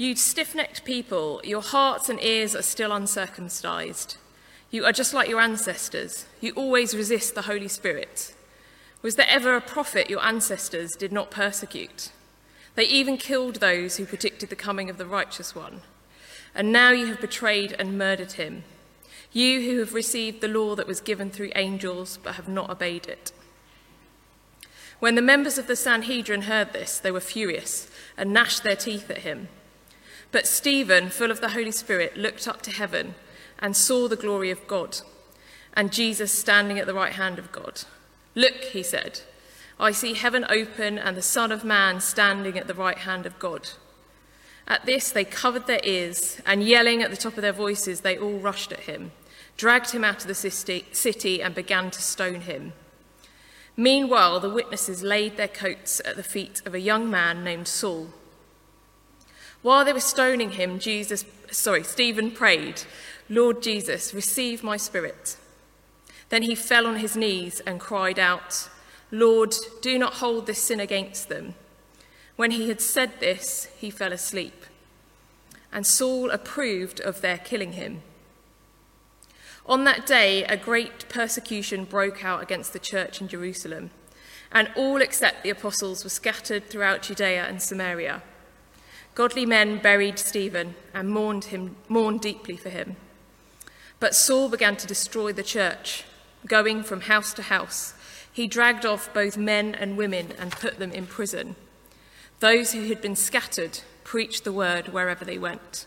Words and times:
You 0.00 0.16
stiff 0.16 0.54
necked 0.54 0.86
people, 0.86 1.42
your 1.44 1.60
hearts 1.60 2.08
and 2.08 2.18
ears 2.22 2.56
are 2.56 2.62
still 2.62 2.90
uncircumcised. 2.90 4.16
You 4.70 4.86
are 4.86 4.92
just 4.92 5.12
like 5.12 5.28
your 5.28 5.42
ancestors. 5.42 6.24
You 6.40 6.54
always 6.54 6.94
resist 6.94 7.34
the 7.34 7.42
Holy 7.42 7.68
Spirit. 7.68 8.34
Was 9.02 9.16
there 9.16 9.26
ever 9.28 9.54
a 9.54 9.60
prophet 9.60 10.08
your 10.08 10.24
ancestors 10.24 10.92
did 10.92 11.12
not 11.12 11.30
persecute? 11.30 12.12
They 12.76 12.84
even 12.84 13.18
killed 13.18 13.56
those 13.56 13.98
who 13.98 14.06
predicted 14.06 14.48
the 14.48 14.56
coming 14.56 14.88
of 14.88 14.96
the 14.96 15.04
righteous 15.04 15.54
one. 15.54 15.82
And 16.54 16.72
now 16.72 16.92
you 16.92 17.08
have 17.08 17.20
betrayed 17.20 17.76
and 17.78 17.98
murdered 17.98 18.32
him. 18.32 18.64
You 19.34 19.60
who 19.60 19.80
have 19.80 19.92
received 19.92 20.40
the 20.40 20.48
law 20.48 20.76
that 20.76 20.86
was 20.86 21.02
given 21.02 21.28
through 21.28 21.52
angels 21.54 22.18
but 22.22 22.36
have 22.36 22.48
not 22.48 22.70
obeyed 22.70 23.06
it. 23.06 23.32
When 24.98 25.14
the 25.14 25.20
members 25.20 25.58
of 25.58 25.66
the 25.66 25.76
Sanhedrin 25.76 26.42
heard 26.42 26.72
this, 26.72 26.98
they 26.98 27.10
were 27.10 27.20
furious 27.20 27.90
and 28.16 28.32
gnashed 28.32 28.62
their 28.62 28.76
teeth 28.76 29.10
at 29.10 29.18
him. 29.18 29.48
But 30.32 30.46
Stephen, 30.46 31.08
full 31.08 31.30
of 31.30 31.40
the 31.40 31.50
Holy 31.50 31.72
Spirit, 31.72 32.16
looked 32.16 32.46
up 32.46 32.62
to 32.62 32.70
heaven 32.70 33.14
and 33.58 33.76
saw 33.76 34.08
the 34.08 34.16
glory 34.16 34.50
of 34.50 34.66
God 34.66 34.98
and 35.74 35.92
Jesus 35.92 36.32
standing 36.32 36.78
at 36.78 36.86
the 36.86 36.94
right 36.94 37.12
hand 37.12 37.38
of 37.38 37.52
God. 37.52 37.82
Look, 38.34 38.64
he 38.72 38.82
said, 38.82 39.20
I 39.78 39.92
see 39.92 40.14
heaven 40.14 40.44
open 40.48 40.98
and 40.98 41.16
the 41.16 41.22
Son 41.22 41.52
of 41.52 41.64
Man 41.64 42.00
standing 42.00 42.58
at 42.58 42.66
the 42.66 42.74
right 42.74 42.98
hand 42.98 43.26
of 43.26 43.38
God. 43.38 43.70
At 44.68 44.86
this, 44.86 45.10
they 45.10 45.24
covered 45.24 45.66
their 45.66 45.80
ears, 45.82 46.40
and 46.46 46.62
yelling 46.62 47.02
at 47.02 47.10
the 47.10 47.16
top 47.16 47.36
of 47.36 47.42
their 47.42 47.52
voices, 47.52 48.02
they 48.02 48.16
all 48.16 48.38
rushed 48.38 48.72
at 48.72 48.80
him, 48.80 49.10
dragged 49.56 49.90
him 49.90 50.04
out 50.04 50.20
of 50.22 50.28
the 50.28 50.34
city, 50.34 51.42
and 51.42 51.54
began 51.54 51.90
to 51.90 52.02
stone 52.02 52.42
him. 52.42 52.72
Meanwhile, 53.76 54.40
the 54.40 54.50
witnesses 54.50 55.02
laid 55.02 55.36
their 55.36 55.48
coats 55.48 56.00
at 56.04 56.16
the 56.16 56.22
feet 56.22 56.62
of 56.66 56.74
a 56.74 56.80
young 56.80 57.10
man 57.10 57.42
named 57.42 57.66
Saul. 57.66 58.10
While 59.62 59.84
they 59.84 59.92
were 59.92 60.00
stoning 60.00 60.52
him, 60.52 60.78
Jesus, 60.78 61.24
sorry, 61.50 61.82
Stephen 61.82 62.30
prayed, 62.30 62.82
Lord 63.28 63.62
Jesus, 63.62 64.14
receive 64.14 64.62
my 64.62 64.76
spirit. 64.76 65.36
Then 66.30 66.42
he 66.42 66.54
fell 66.54 66.86
on 66.86 66.96
his 66.96 67.16
knees 67.16 67.60
and 67.60 67.78
cried 67.78 68.18
out, 68.18 68.68
Lord, 69.10 69.54
do 69.82 69.98
not 69.98 70.14
hold 70.14 70.46
this 70.46 70.62
sin 70.62 70.80
against 70.80 71.28
them. 71.28 71.54
When 72.36 72.52
he 72.52 72.68
had 72.68 72.80
said 72.80 73.20
this, 73.20 73.68
he 73.76 73.90
fell 73.90 74.12
asleep. 74.12 74.64
And 75.72 75.86
Saul 75.86 76.30
approved 76.30 77.00
of 77.00 77.20
their 77.20 77.38
killing 77.38 77.72
him. 77.72 78.02
On 79.66 79.84
that 79.84 80.06
day, 80.06 80.44
a 80.44 80.56
great 80.56 81.08
persecution 81.08 81.84
broke 81.84 82.24
out 82.24 82.42
against 82.42 82.72
the 82.72 82.78
church 82.78 83.20
in 83.20 83.28
Jerusalem, 83.28 83.90
and 84.50 84.70
all 84.74 85.00
except 85.00 85.42
the 85.42 85.50
apostles 85.50 86.02
were 86.02 86.10
scattered 86.10 86.68
throughout 86.68 87.02
Judea 87.02 87.44
and 87.46 87.62
Samaria. 87.62 88.22
Godly 89.14 89.44
men 89.44 89.78
buried 89.78 90.18
Stephen 90.18 90.74
and 90.94 91.08
mourned, 91.08 91.44
him, 91.46 91.76
mourned 91.88 92.20
deeply 92.20 92.56
for 92.56 92.70
him. 92.70 92.96
But 93.98 94.14
Saul 94.14 94.48
began 94.48 94.76
to 94.76 94.86
destroy 94.86 95.32
the 95.32 95.42
church, 95.42 96.04
going 96.46 96.82
from 96.82 97.02
house 97.02 97.34
to 97.34 97.42
house. 97.42 97.94
He 98.32 98.46
dragged 98.46 98.86
off 98.86 99.12
both 99.12 99.36
men 99.36 99.74
and 99.74 99.96
women 99.96 100.32
and 100.38 100.52
put 100.52 100.78
them 100.78 100.92
in 100.92 101.06
prison. 101.06 101.56
Those 102.38 102.72
who 102.72 102.86
had 102.86 103.02
been 103.02 103.16
scattered 103.16 103.80
preached 104.04 104.44
the 104.44 104.52
word 104.52 104.88
wherever 104.88 105.24
they 105.24 105.38
went. 105.38 105.86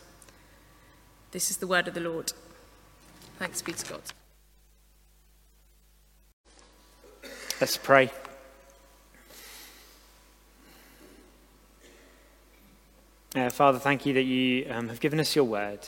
This 1.32 1.50
is 1.50 1.58
the 1.58 1.68
word 1.68 1.88
of 1.88 1.96
the 1.96 2.00
Lord. 2.00 2.34
Thanks 3.40 3.62
be 3.64 3.74
to 3.74 3.94
God. 3.94 4.02
Let's 7.60 7.78
pray. 7.78 8.12
Uh, 13.36 13.50
Father, 13.50 13.80
thank 13.80 14.06
you 14.06 14.14
that 14.14 14.24
you 14.24 14.68
um, 14.70 14.90
have 14.90 15.00
given 15.00 15.20
us 15.20 15.36
your 15.36 15.46
word. 15.46 15.80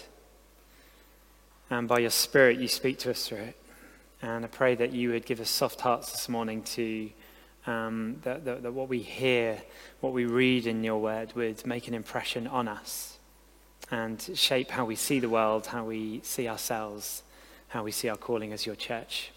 And 1.70 1.88
by 1.88 2.00
your 2.00 2.10
Spirit, 2.10 2.58
you 2.58 2.68
speak 2.68 2.98
to 3.00 3.12
us 3.12 3.28
through 3.28 3.38
it. 3.38 3.56
And 4.24 4.44
I 4.44 4.48
pray 4.48 4.74
that 4.74 4.94
you 4.94 5.12
would 5.12 5.28
give 5.28 5.40
us 5.40 5.50
soft 5.50 5.82
hearts 5.82 6.12
this 6.12 6.28
morning 6.28 6.64
to 6.64 7.12
um, 7.68 8.18
that, 8.24 8.46
that, 8.46 8.64
that 8.64 8.74
what 8.74 8.90
we 8.90 9.00
hear, 9.00 9.62
what 10.00 10.12
we 10.12 10.26
read 10.26 10.66
in 10.66 10.84
your 10.84 11.00
word 11.00 11.34
would 11.36 11.64
make 11.68 11.88
an 11.88 11.94
impression 11.94 12.48
on 12.48 12.68
us 12.68 13.20
and 13.92 14.20
shape 14.34 14.72
how 14.72 14.86
we 14.86 14.96
see 14.96 15.20
the 15.20 15.30
world, 15.30 15.68
how 15.68 15.86
we 15.86 16.22
see 16.24 16.48
ourselves, 16.48 17.22
how 17.68 17.84
we 17.84 17.92
see 17.92 18.10
our 18.10 18.18
calling 18.18 18.54
as 18.54 18.66
your 18.66 18.76
church. 18.76 19.32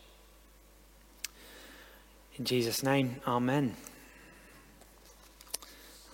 In 2.38 2.47
Jesus' 2.47 2.83
name, 2.83 3.16
amen. 3.27 3.77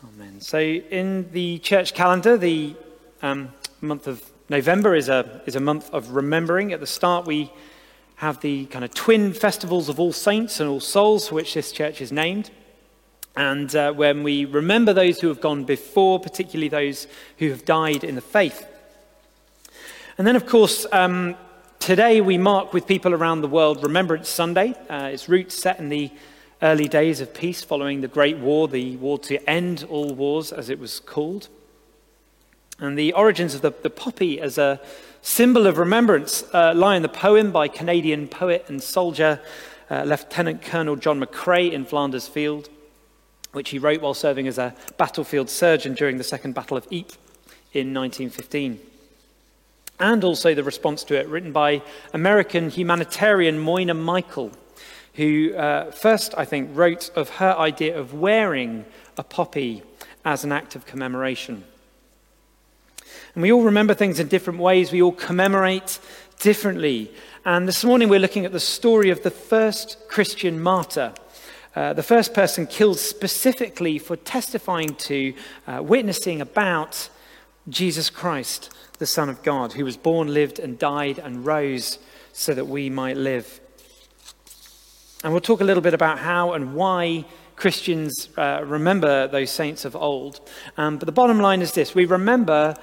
Amen. 0.06 0.38
So, 0.40 0.58
in 0.58 1.30
the 1.32 1.58
church 1.60 1.94
calendar, 1.94 2.36
the 2.36 2.74
um, 3.22 3.54
month 3.80 4.06
of 4.06 4.22
November 4.50 4.94
is 4.94 5.08
a, 5.08 5.40
is 5.46 5.56
a 5.56 5.60
month 5.60 5.88
of 5.94 6.10
remembering. 6.10 6.74
At 6.74 6.80
the 6.80 6.86
start, 6.86 7.26
we 7.26 7.50
have 8.16 8.38
the 8.42 8.66
kind 8.66 8.84
of 8.84 8.92
twin 8.92 9.32
festivals 9.32 9.88
of 9.88 9.98
All 9.98 10.12
Saints 10.12 10.60
and 10.60 10.68
All 10.68 10.80
Souls, 10.80 11.28
for 11.28 11.36
which 11.36 11.54
this 11.54 11.72
church 11.72 12.02
is 12.02 12.12
named. 12.12 12.50
And 13.34 13.74
uh, 13.74 13.92
when 13.92 14.22
we 14.22 14.44
remember 14.44 14.92
those 14.92 15.20
who 15.20 15.28
have 15.28 15.40
gone 15.40 15.64
before, 15.64 16.20
particularly 16.20 16.68
those 16.68 17.06
who 17.38 17.48
have 17.48 17.64
died 17.64 18.04
in 18.04 18.14
the 18.14 18.20
faith. 18.20 18.66
And 20.18 20.26
then, 20.26 20.36
of 20.36 20.44
course, 20.44 20.86
um, 20.92 21.34
today 21.78 22.20
we 22.20 22.36
mark 22.36 22.74
with 22.74 22.86
people 22.86 23.14
around 23.14 23.40
the 23.40 23.48
world 23.48 23.82
Remembrance 23.82 24.28
Sunday. 24.28 24.74
Uh, 24.90 25.10
its 25.12 25.30
roots 25.30 25.54
set 25.54 25.78
in 25.78 25.88
the 25.88 26.10
early 26.64 26.88
days 26.88 27.20
of 27.20 27.34
peace 27.34 27.62
following 27.62 28.00
the 28.00 28.08
Great 28.08 28.38
War, 28.38 28.66
the 28.66 28.96
war 28.96 29.18
to 29.18 29.38
end 29.48 29.84
all 29.90 30.14
wars, 30.14 30.50
as 30.50 30.70
it 30.70 30.78
was 30.78 30.98
called. 30.98 31.48
And 32.78 32.98
the 32.98 33.12
origins 33.12 33.54
of 33.54 33.60
the, 33.60 33.70
the 33.82 33.90
poppy 33.90 34.40
as 34.40 34.56
a 34.56 34.80
symbol 35.20 35.66
of 35.66 35.76
remembrance 35.76 36.42
uh, 36.54 36.72
lie 36.74 36.96
in 36.96 37.02
the 37.02 37.08
poem 37.10 37.52
by 37.52 37.68
Canadian 37.68 38.28
poet 38.28 38.64
and 38.68 38.82
soldier 38.82 39.40
uh, 39.90 40.04
Lieutenant 40.04 40.62
Colonel 40.62 40.96
John 40.96 41.20
McCrae 41.20 41.70
in 41.70 41.84
Flanders 41.84 42.26
Field, 42.26 42.70
which 43.52 43.68
he 43.68 43.78
wrote 43.78 44.00
while 44.00 44.14
serving 44.14 44.48
as 44.48 44.56
a 44.56 44.74
battlefield 44.96 45.50
surgeon 45.50 45.92
during 45.92 46.16
the 46.16 46.24
Second 46.24 46.54
Battle 46.54 46.78
of 46.78 46.86
Ypres 46.86 47.18
in 47.74 47.92
1915. 47.92 48.80
And 50.00 50.24
also 50.24 50.54
the 50.54 50.64
response 50.64 51.04
to 51.04 51.20
it, 51.20 51.28
written 51.28 51.52
by 51.52 51.82
American 52.14 52.70
humanitarian 52.70 53.58
Moina 53.58 53.94
Michael 53.94 54.50
who 55.14 55.54
uh, 55.54 55.90
first, 55.90 56.34
I 56.36 56.44
think, 56.44 56.70
wrote 56.72 57.10
of 57.16 57.28
her 57.30 57.56
idea 57.56 57.98
of 57.98 58.14
wearing 58.14 58.84
a 59.16 59.22
poppy 59.22 59.82
as 60.24 60.44
an 60.44 60.52
act 60.52 60.74
of 60.74 60.86
commemoration. 60.86 61.64
And 63.34 63.42
we 63.42 63.52
all 63.52 63.62
remember 63.62 63.94
things 63.94 64.20
in 64.20 64.28
different 64.28 64.60
ways, 64.60 64.92
we 64.92 65.02
all 65.02 65.12
commemorate 65.12 65.98
differently. 66.40 67.12
And 67.44 67.68
this 67.68 67.84
morning 67.84 68.08
we're 68.08 68.20
looking 68.20 68.44
at 68.44 68.52
the 68.52 68.60
story 68.60 69.10
of 69.10 69.22
the 69.22 69.30
first 69.30 69.98
Christian 70.08 70.62
martyr. 70.62 71.12
Uh, 71.76 71.92
the 71.92 72.02
first 72.02 72.34
person 72.34 72.66
killed 72.66 72.98
specifically 72.98 73.98
for 73.98 74.16
testifying 74.16 74.94
to, 74.94 75.34
uh, 75.66 75.82
witnessing 75.82 76.40
about 76.40 77.08
Jesus 77.68 78.10
Christ, 78.10 78.72
the 78.98 79.06
Son 79.06 79.28
of 79.28 79.42
God, 79.42 79.72
who 79.72 79.84
was 79.84 79.96
born, 79.96 80.32
lived, 80.32 80.58
and 80.58 80.78
died, 80.78 81.18
and 81.18 81.44
rose 81.44 81.98
so 82.32 82.54
that 82.54 82.66
we 82.66 82.90
might 82.90 83.16
live. 83.16 83.60
And 85.24 85.32
we'll 85.32 85.40
talk 85.40 85.62
a 85.62 85.64
little 85.64 85.82
bit 85.82 85.94
about 85.94 86.18
how 86.18 86.52
and 86.52 86.74
why 86.74 87.24
Christians 87.56 88.28
uh, 88.36 88.62
remember 88.62 89.26
those 89.26 89.50
saints 89.50 89.86
of 89.86 89.96
old. 89.96 90.38
Um, 90.76 90.98
but 90.98 91.06
the 91.06 91.12
bottom 91.12 91.40
line 91.40 91.62
is 91.62 91.72
this 91.72 91.94
we 91.94 92.04
remember 92.04 92.76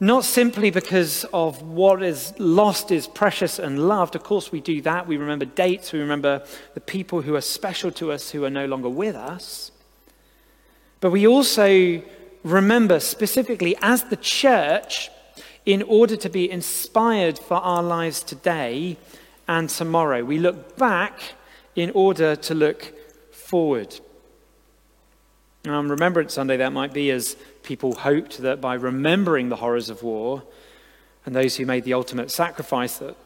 not 0.00 0.24
simply 0.24 0.70
because 0.70 1.24
of 1.34 1.60
what 1.62 2.02
is 2.02 2.32
lost 2.38 2.90
is 2.90 3.06
precious 3.06 3.58
and 3.58 3.86
loved. 3.86 4.16
Of 4.16 4.22
course, 4.22 4.50
we 4.50 4.62
do 4.62 4.80
that. 4.80 5.06
We 5.06 5.18
remember 5.18 5.44
dates, 5.44 5.92
we 5.92 6.00
remember 6.00 6.42
the 6.72 6.80
people 6.80 7.20
who 7.20 7.36
are 7.36 7.42
special 7.42 7.92
to 7.92 8.12
us 8.12 8.30
who 8.30 8.46
are 8.46 8.50
no 8.50 8.64
longer 8.64 8.88
with 8.88 9.14
us. 9.14 9.70
But 11.00 11.10
we 11.10 11.26
also 11.26 12.02
remember 12.42 12.98
specifically 12.98 13.76
as 13.82 14.04
the 14.04 14.16
church, 14.16 15.10
in 15.66 15.82
order 15.82 16.16
to 16.16 16.30
be 16.30 16.50
inspired 16.50 17.38
for 17.38 17.54
our 17.54 17.82
lives 17.82 18.22
today 18.22 18.96
and 19.46 19.68
tomorrow. 19.68 20.24
We 20.24 20.38
look 20.38 20.76
back 20.78 21.20
in 21.76 21.90
order 21.90 22.36
to 22.36 22.54
look 22.54 22.92
forward. 23.32 23.98
On 25.66 25.88
Remembrance 25.88 26.34
Sunday, 26.34 26.58
that 26.58 26.72
might 26.72 26.92
be 26.92 27.10
as 27.10 27.36
people 27.62 27.94
hoped 27.94 28.38
that 28.38 28.60
by 28.60 28.74
remembering 28.74 29.48
the 29.48 29.56
horrors 29.56 29.88
of 29.88 30.02
war 30.02 30.42
and 31.24 31.34
those 31.34 31.56
who 31.56 31.64
made 31.64 31.84
the 31.84 31.94
ultimate 31.94 32.30
sacrifice, 32.30 32.98
that 32.98 33.16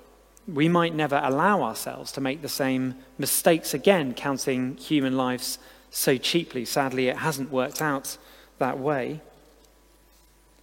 we 0.47 0.69
might 0.69 0.95
never 0.95 1.21
allow 1.23 1.63
ourselves 1.63 2.13
to 2.13 2.21
make 2.21 2.41
the 2.41 2.49
same 2.49 2.95
mistakes 3.19 3.75
again, 3.75 4.15
counting 4.15 4.77
human 4.77 5.17
lives 5.17 5.59
so 5.91 6.17
cheaply. 6.17 6.65
Sadly, 6.65 7.09
it 7.09 7.17
hasn't 7.17 7.51
worked 7.51 7.83
out 7.83 8.17
that 8.59 8.79
way. 8.79 9.21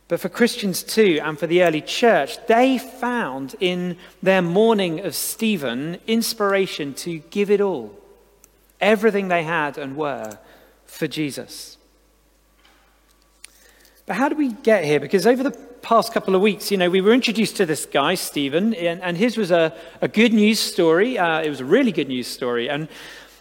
But 0.07 0.19
for 0.19 0.29
Christians 0.29 0.83
too, 0.83 1.19
and 1.23 1.37
for 1.37 1.47
the 1.47 1.63
early 1.63 1.81
church, 1.81 2.37
they 2.45 2.77
found 2.77 3.55
in 3.59 3.97
their 4.21 4.41
mourning 4.41 4.99
of 4.99 5.15
Stephen 5.15 5.97
inspiration 6.05 6.93
to 6.95 7.19
give 7.31 7.49
it 7.49 7.59
all, 7.59 7.97
everything 8.79 9.29
they 9.29 9.43
had 9.43 9.77
and 9.77 9.97
were, 9.97 10.37
for 10.85 11.07
Jesus. 11.07 11.77
But 14.05 14.17
how 14.17 14.29
did 14.29 14.37
we 14.37 14.49
get 14.49 14.85
here? 14.85 14.99
Because 14.99 15.25
over 15.25 15.41
the 15.41 15.57
past 15.81 16.13
couple 16.13 16.35
of 16.35 16.41
weeks, 16.41 16.69
you 16.69 16.77
know, 16.77 16.89
we 16.89 17.01
were 17.01 17.13
introduced 17.13 17.57
to 17.57 17.65
this 17.65 17.87
guy, 17.87 18.13
Stephen, 18.13 18.75
and, 18.75 19.01
and 19.01 19.17
his 19.17 19.37
was 19.37 19.49
a, 19.49 19.75
a 20.01 20.07
good 20.07 20.33
news 20.33 20.59
story. 20.59 21.17
Uh, 21.17 21.41
it 21.41 21.49
was 21.49 21.61
a 21.61 21.65
really 21.65 21.91
good 21.91 22.07
news 22.07 22.27
story. 22.27 22.69
And 22.69 22.87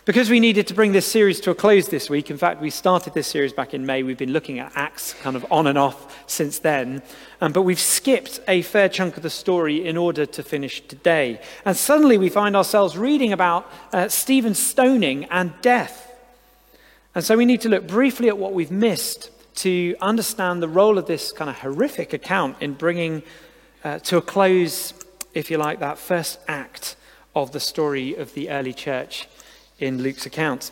because 0.04 0.28
we 0.28 0.38
needed 0.38 0.66
to 0.66 0.74
bring 0.74 0.92
this 0.92 1.06
series 1.06 1.40
to 1.40 1.50
a 1.50 1.54
close 1.54 1.88
this 1.88 2.10
week, 2.10 2.30
in 2.30 2.36
fact, 2.36 2.60
we 2.60 2.68
started 2.68 3.14
this 3.14 3.26
series 3.26 3.54
back 3.54 3.72
in 3.72 3.86
May. 3.86 4.02
We've 4.02 4.18
been 4.18 4.34
looking 4.34 4.58
at 4.58 4.70
Acts 4.74 5.14
kind 5.14 5.34
of 5.34 5.46
on 5.50 5.66
and 5.66 5.78
off 5.78 6.22
since 6.28 6.58
then. 6.58 7.00
Um, 7.40 7.52
but 7.52 7.62
we've 7.62 7.80
skipped 7.80 8.38
a 8.46 8.60
fair 8.60 8.90
chunk 8.90 9.16
of 9.16 9.22
the 9.22 9.30
story 9.30 9.86
in 9.86 9.96
order 9.96 10.26
to 10.26 10.42
finish 10.42 10.82
today. 10.82 11.40
And 11.64 11.74
suddenly 11.74 12.18
we 12.18 12.28
find 12.28 12.54
ourselves 12.54 12.98
reading 12.98 13.32
about 13.32 13.70
uh, 13.94 14.08
Stephen's 14.08 14.58
stoning 14.58 15.24
and 15.30 15.54
death. 15.62 16.14
And 17.14 17.24
so 17.24 17.38
we 17.38 17.46
need 17.46 17.62
to 17.62 17.70
look 17.70 17.86
briefly 17.86 18.28
at 18.28 18.36
what 18.36 18.52
we've 18.52 18.70
missed 18.70 19.30
to 19.56 19.96
understand 20.02 20.62
the 20.62 20.68
role 20.68 20.98
of 20.98 21.06
this 21.06 21.32
kind 21.32 21.48
of 21.48 21.60
horrific 21.60 22.12
account 22.12 22.58
in 22.60 22.74
bringing 22.74 23.22
uh, 23.82 24.00
to 24.00 24.18
a 24.18 24.22
close, 24.22 24.92
if 25.32 25.50
you 25.50 25.56
like, 25.56 25.78
that 25.80 25.96
first 25.96 26.40
act 26.46 26.96
of 27.34 27.52
the 27.52 27.60
story 27.60 28.14
of 28.14 28.34
the 28.34 28.50
early 28.50 28.74
church 28.74 29.28
in 29.78 30.02
Luke's 30.02 30.26
account. 30.26 30.70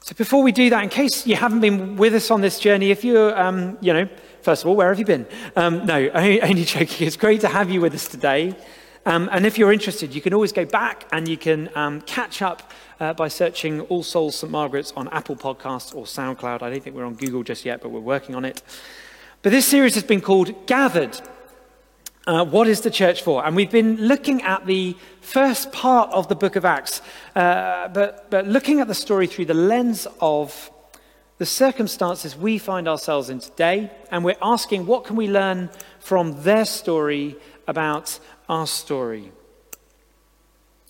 So 0.00 0.14
before 0.14 0.42
we 0.42 0.52
do 0.52 0.68
that, 0.70 0.82
in 0.82 0.90
case 0.90 1.26
you 1.26 1.34
haven't 1.36 1.60
been 1.60 1.96
with 1.96 2.14
us 2.14 2.30
on 2.30 2.42
this 2.42 2.58
journey, 2.58 2.90
if 2.90 3.04
you're, 3.04 3.38
um, 3.40 3.78
you 3.80 3.92
know, 3.92 4.06
first 4.42 4.62
of 4.62 4.68
all, 4.68 4.76
where 4.76 4.88
have 4.88 4.98
you 4.98 5.06
been? 5.06 5.26
Um, 5.56 5.86
no, 5.86 6.10
only 6.14 6.64
joking. 6.64 7.06
It's 7.06 7.16
great 7.16 7.40
to 7.40 7.48
have 7.48 7.70
you 7.70 7.80
with 7.80 7.94
us 7.94 8.06
today. 8.06 8.54
Um, 9.06 9.28
and 9.32 9.44
if 9.46 9.58
you're 9.58 9.72
interested, 9.72 10.14
you 10.14 10.20
can 10.20 10.34
always 10.34 10.52
go 10.52 10.64
back 10.64 11.06
and 11.12 11.26
you 11.26 11.36
can 11.36 11.70
um, 11.74 12.00
catch 12.02 12.42
up 12.42 12.70
uh, 13.00 13.12
by 13.12 13.28
searching 13.28 13.80
All 13.82 14.02
Souls 14.02 14.36
St. 14.36 14.50
Margaret's 14.50 14.92
on 14.92 15.08
Apple 15.08 15.36
Podcasts 15.36 15.94
or 15.94 16.04
SoundCloud. 16.04 16.62
I 16.62 16.70
don't 16.70 16.82
think 16.82 16.96
we're 16.96 17.04
on 17.04 17.14
Google 17.14 17.42
just 17.42 17.64
yet, 17.64 17.80
but 17.82 17.90
we're 17.90 18.00
working 18.00 18.34
on 18.34 18.44
it. 18.44 18.62
But 19.42 19.52
this 19.52 19.66
series 19.66 19.94
has 19.94 20.04
been 20.04 20.20
called 20.20 20.66
Gathered. 20.66 21.20
Uh, 22.26 22.42
what 22.42 22.66
is 22.66 22.80
the 22.80 22.90
church 22.90 23.22
for? 23.22 23.44
And 23.44 23.54
we've 23.54 23.70
been 23.70 23.96
looking 23.96 24.40
at 24.42 24.64
the 24.64 24.96
first 25.20 25.72
part 25.72 26.10
of 26.10 26.26
the 26.28 26.34
book 26.34 26.56
of 26.56 26.64
Acts, 26.64 27.02
uh, 27.36 27.88
but, 27.88 28.30
but 28.30 28.46
looking 28.46 28.80
at 28.80 28.88
the 28.88 28.94
story 28.94 29.26
through 29.26 29.44
the 29.44 29.52
lens 29.52 30.06
of 30.22 30.70
the 31.36 31.44
circumstances 31.44 32.34
we 32.34 32.56
find 32.56 32.88
ourselves 32.88 33.28
in 33.28 33.40
today, 33.40 33.90
and 34.10 34.24
we're 34.24 34.38
asking 34.40 34.86
what 34.86 35.04
can 35.04 35.16
we 35.16 35.28
learn 35.28 35.68
from 36.00 36.42
their 36.44 36.64
story 36.64 37.36
about 37.68 38.18
our 38.48 38.66
story. 38.66 39.30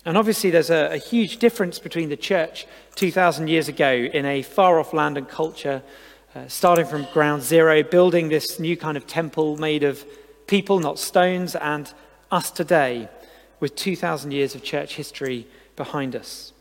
And 0.05 0.17
obviously, 0.17 0.51
there's 0.51 0.69
a, 0.69 0.93
a 0.93 0.97
huge 0.97 1.37
difference 1.39 1.79
between 1.79 2.07
the 2.07 2.15
church 2.15 2.65
2,000 2.95 3.49
years 3.49 3.67
ago 3.67 3.91
in 3.91 4.25
a 4.25 4.41
far 4.41 4.79
off 4.79 4.93
land 4.93 5.17
and 5.17 5.27
culture, 5.27 5.83
uh, 6.33 6.47
starting 6.47 6.85
from 6.85 7.05
ground 7.11 7.43
zero, 7.43 7.83
building 7.83 8.29
this 8.29 8.57
new 8.57 8.77
kind 8.77 8.95
of 8.95 9.05
temple 9.05 9.57
made 9.57 9.83
of 9.83 10.05
people, 10.47 10.79
not 10.79 10.99
stones, 10.99 11.55
and 11.55 11.91
us 12.31 12.51
today 12.51 13.09
with 13.59 13.75
2,000 13.75 14.31
years 14.31 14.55
of 14.55 14.63
church 14.63 14.95
history 14.95 15.47
behind 15.75 16.15
us. 16.15 16.53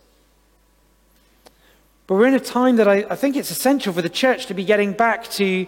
But 2.07 2.17
we're 2.17 2.27
in 2.27 2.35
a 2.35 2.41
time 2.41 2.77
that 2.77 2.89
I, 2.89 3.05
I 3.09 3.17
think 3.17 3.37
it's 3.37 3.51
essential 3.51 3.93
for 3.93 4.03
the 4.03 4.09
church 4.09 4.47
to 4.47 4.55
be 4.55 4.65
getting 4.65 4.93
back 4.93 5.25
to 5.33 5.67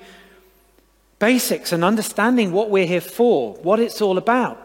basics 1.18 1.72
and 1.72 1.82
understanding 1.82 2.52
what 2.52 2.70
we're 2.70 2.86
here 2.86 3.00
for, 3.00 3.54
what 3.54 3.80
it's 3.80 4.02
all 4.02 4.18
about. 4.18 4.62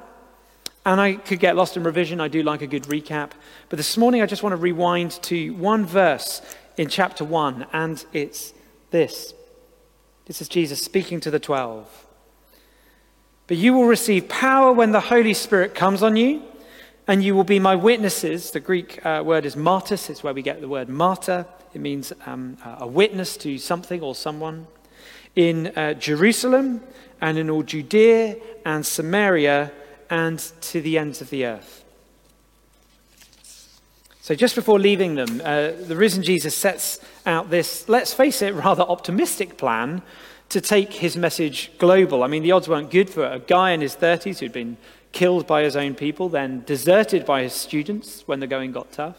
And 0.85 0.99
I 0.99 1.13
could 1.13 1.39
get 1.39 1.55
lost 1.55 1.77
in 1.77 1.83
revision. 1.83 2.19
I 2.19 2.27
do 2.27 2.43
like 2.43 2.61
a 2.61 2.67
good 2.67 2.83
recap. 2.83 3.31
But 3.69 3.77
this 3.77 3.97
morning, 3.97 4.21
I 4.21 4.25
just 4.25 4.43
want 4.43 4.53
to 4.53 4.57
rewind 4.57 5.11
to 5.23 5.53
one 5.53 5.85
verse 5.85 6.41
in 6.77 6.89
chapter 6.89 7.23
1, 7.23 7.67
and 7.71 8.03
it's 8.13 8.53
this. 8.89 9.33
This 10.25 10.41
is 10.41 10.49
Jesus 10.49 10.81
speaking 10.81 11.19
to 11.21 11.31
the 11.31 11.39
12. 11.39 12.07
But 13.51 13.57
you 13.57 13.73
will 13.73 13.83
receive 13.83 14.29
power 14.29 14.71
when 14.71 14.93
the 14.93 15.01
Holy 15.01 15.33
Spirit 15.33 15.75
comes 15.75 16.01
on 16.01 16.15
you, 16.15 16.41
and 17.05 17.21
you 17.21 17.35
will 17.35 17.43
be 17.43 17.59
my 17.59 17.75
witnesses. 17.75 18.51
The 18.51 18.61
Greek 18.61 19.05
uh, 19.05 19.23
word 19.25 19.45
is 19.45 19.57
martyrs, 19.57 20.09
it's 20.09 20.23
where 20.23 20.33
we 20.33 20.41
get 20.41 20.61
the 20.61 20.69
word 20.69 20.87
martyr. 20.87 21.45
It 21.73 21.81
means 21.81 22.13
um, 22.25 22.55
a 22.63 22.87
witness 22.87 23.35
to 23.35 23.57
something 23.57 23.99
or 23.99 24.15
someone. 24.15 24.67
In 25.35 25.67
uh, 25.75 25.95
Jerusalem, 25.95 26.79
and 27.19 27.37
in 27.37 27.49
all 27.49 27.63
Judea 27.63 28.37
and 28.63 28.85
Samaria 28.85 29.73
and 30.09 30.39
to 30.39 30.81
the 30.81 30.97
ends 30.97 31.19
of 31.19 31.29
the 31.29 31.45
earth. 31.45 31.83
So, 34.21 34.33
just 34.33 34.55
before 34.55 34.79
leaving 34.79 35.15
them, 35.15 35.41
uh, 35.43 35.71
the 35.71 35.97
risen 35.97 36.23
Jesus 36.23 36.55
sets 36.55 37.01
out 37.25 37.49
this, 37.49 37.89
let's 37.89 38.13
face 38.13 38.41
it, 38.41 38.53
rather 38.53 38.83
optimistic 38.83 39.57
plan 39.57 40.03
to 40.51 40.59
take 40.59 40.91
his 40.91 41.15
message 41.15 41.71
global. 41.77 42.23
I 42.23 42.27
mean, 42.27 42.43
the 42.43 42.51
odds 42.51 42.67
weren't 42.67 42.91
good 42.91 43.09
for 43.09 43.25
a 43.25 43.39
guy 43.39 43.71
in 43.71 43.79
his 43.79 43.95
30s 43.95 44.39
who'd 44.39 44.51
been 44.51 44.75
killed 45.13 45.47
by 45.47 45.63
his 45.63 45.77
own 45.77 45.95
people, 45.95 46.27
then 46.27 46.63
deserted 46.65 47.25
by 47.25 47.43
his 47.43 47.53
students 47.53 48.27
when 48.27 48.41
the 48.41 48.47
going 48.47 48.73
got 48.73 48.91
tough. 48.91 49.15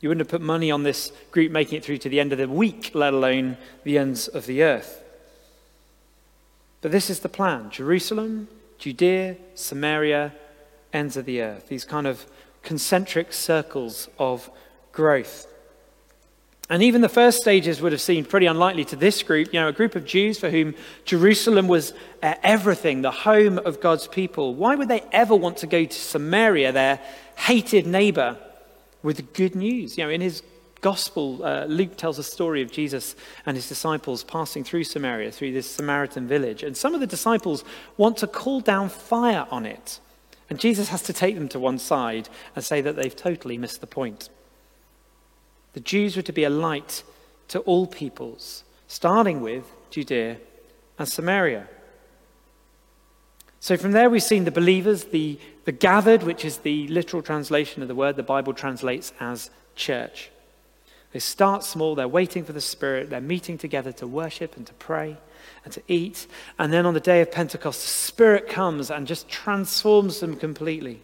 You 0.00 0.08
wouldn't 0.08 0.26
have 0.26 0.30
put 0.30 0.40
money 0.40 0.70
on 0.70 0.84
this 0.84 1.12
group 1.30 1.52
making 1.52 1.76
it 1.76 1.84
through 1.84 1.98
to 1.98 2.08
the 2.08 2.18
end 2.18 2.32
of 2.32 2.38
the 2.38 2.48
week, 2.48 2.92
let 2.94 3.12
alone 3.12 3.58
the 3.84 3.98
ends 3.98 4.26
of 4.26 4.46
the 4.46 4.62
earth. 4.62 5.02
But 6.80 6.92
this 6.92 7.10
is 7.10 7.20
the 7.20 7.28
plan 7.28 7.70
Jerusalem, 7.70 8.48
Judea, 8.78 9.36
Samaria, 9.54 10.32
ends 10.94 11.18
of 11.18 11.26
the 11.26 11.42
earth, 11.42 11.68
these 11.68 11.84
kind 11.84 12.06
of 12.06 12.24
concentric 12.62 13.34
circles 13.34 14.08
of 14.18 14.50
growth. 14.92 15.46
And 16.70 16.82
even 16.82 17.00
the 17.00 17.08
first 17.08 17.38
stages 17.38 17.82
would 17.82 17.92
have 17.92 18.00
seemed 18.00 18.28
pretty 18.28 18.46
unlikely 18.46 18.84
to 18.86 18.96
this 18.96 19.22
group, 19.22 19.52
you 19.52 19.60
know, 19.60 19.68
a 19.68 19.72
group 19.72 19.94
of 19.94 20.04
Jews 20.04 20.38
for 20.38 20.48
whom 20.48 20.74
Jerusalem 21.04 21.68
was 21.68 21.92
uh, 22.22 22.34
everything, 22.42 23.02
the 23.02 23.10
home 23.10 23.58
of 23.58 23.80
God's 23.80 24.06
people. 24.06 24.54
Why 24.54 24.74
would 24.74 24.88
they 24.88 25.02
ever 25.12 25.34
want 25.34 25.58
to 25.58 25.66
go 25.66 25.84
to 25.84 25.94
Samaria, 25.94 26.72
their 26.72 27.00
hated 27.36 27.86
neighbor, 27.86 28.38
with 29.02 29.32
good 29.34 29.54
news? 29.54 29.98
You 29.98 30.04
know, 30.04 30.10
in 30.10 30.20
his 30.20 30.42
gospel, 30.80 31.44
uh, 31.44 31.64
Luke 31.66 31.96
tells 31.96 32.18
a 32.18 32.22
story 32.22 32.62
of 32.62 32.70
Jesus 32.70 33.16
and 33.44 33.56
his 33.56 33.68
disciples 33.68 34.24
passing 34.24 34.64
through 34.64 34.84
Samaria, 34.84 35.30
through 35.32 35.52
this 35.52 35.70
Samaritan 35.70 36.26
village. 36.28 36.62
And 36.62 36.76
some 36.76 36.94
of 36.94 37.00
the 37.00 37.06
disciples 37.06 37.64
want 37.96 38.16
to 38.18 38.26
call 38.26 38.60
down 38.60 38.88
fire 38.88 39.46
on 39.50 39.66
it. 39.66 40.00
And 40.48 40.58
Jesus 40.58 40.88
has 40.88 41.02
to 41.02 41.12
take 41.12 41.34
them 41.34 41.48
to 41.48 41.58
one 41.58 41.78
side 41.78 42.28
and 42.54 42.64
say 42.64 42.80
that 42.80 42.96
they've 42.96 43.14
totally 43.14 43.58
missed 43.58 43.80
the 43.80 43.86
point. 43.86 44.28
The 45.72 45.80
Jews 45.80 46.16
were 46.16 46.22
to 46.22 46.32
be 46.32 46.44
a 46.44 46.50
light 46.50 47.02
to 47.48 47.60
all 47.60 47.86
peoples, 47.86 48.64
starting 48.86 49.40
with 49.40 49.64
Judea 49.90 50.38
and 50.98 51.08
Samaria. 51.08 51.68
So 53.60 53.76
from 53.76 53.92
there, 53.92 54.10
we've 54.10 54.22
seen 54.22 54.44
the 54.44 54.50
believers, 54.50 55.04
the, 55.04 55.38
the 55.64 55.72
gathered, 55.72 56.24
which 56.24 56.44
is 56.44 56.58
the 56.58 56.88
literal 56.88 57.22
translation 57.22 57.80
of 57.80 57.88
the 57.88 57.94
word 57.94 58.16
the 58.16 58.22
Bible 58.22 58.52
translates 58.52 59.12
as 59.20 59.50
church. 59.76 60.30
They 61.12 61.18
start 61.18 61.62
small, 61.62 61.94
they're 61.94 62.08
waiting 62.08 62.44
for 62.44 62.52
the 62.52 62.60
Spirit, 62.60 63.10
they're 63.10 63.20
meeting 63.20 63.58
together 63.58 63.92
to 63.92 64.06
worship 64.06 64.56
and 64.56 64.66
to 64.66 64.72
pray 64.74 65.16
and 65.64 65.72
to 65.74 65.82
eat. 65.86 66.26
And 66.58 66.72
then 66.72 66.86
on 66.86 66.94
the 66.94 67.00
day 67.00 67.20
of 67.20 67.30
Pentecost, 67.30 67.82
the 67.82 67.88
Spirit 67.88 68.48
comes 68.48 68.90
and 68.90 69.06
just 69.06 69.28
transforms 69.28 70.20
them 70.20 70.36
completely. 70.36 71.02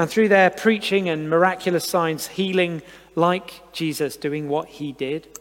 And 0.00 0.08
through 0.08 0.28
their 0.28 0.48
preaching 0.48 1.10
and 1.10 1.28
miraculous 1.28 1.86
signs, 1.86 2.26
healing 2.26 2.80
like 3.16 3.60
Jesus, 3.74 4.16
doing 4.16 4.48
what 4.48 4.66
he 4.66 4.92
did, 4.92 5.38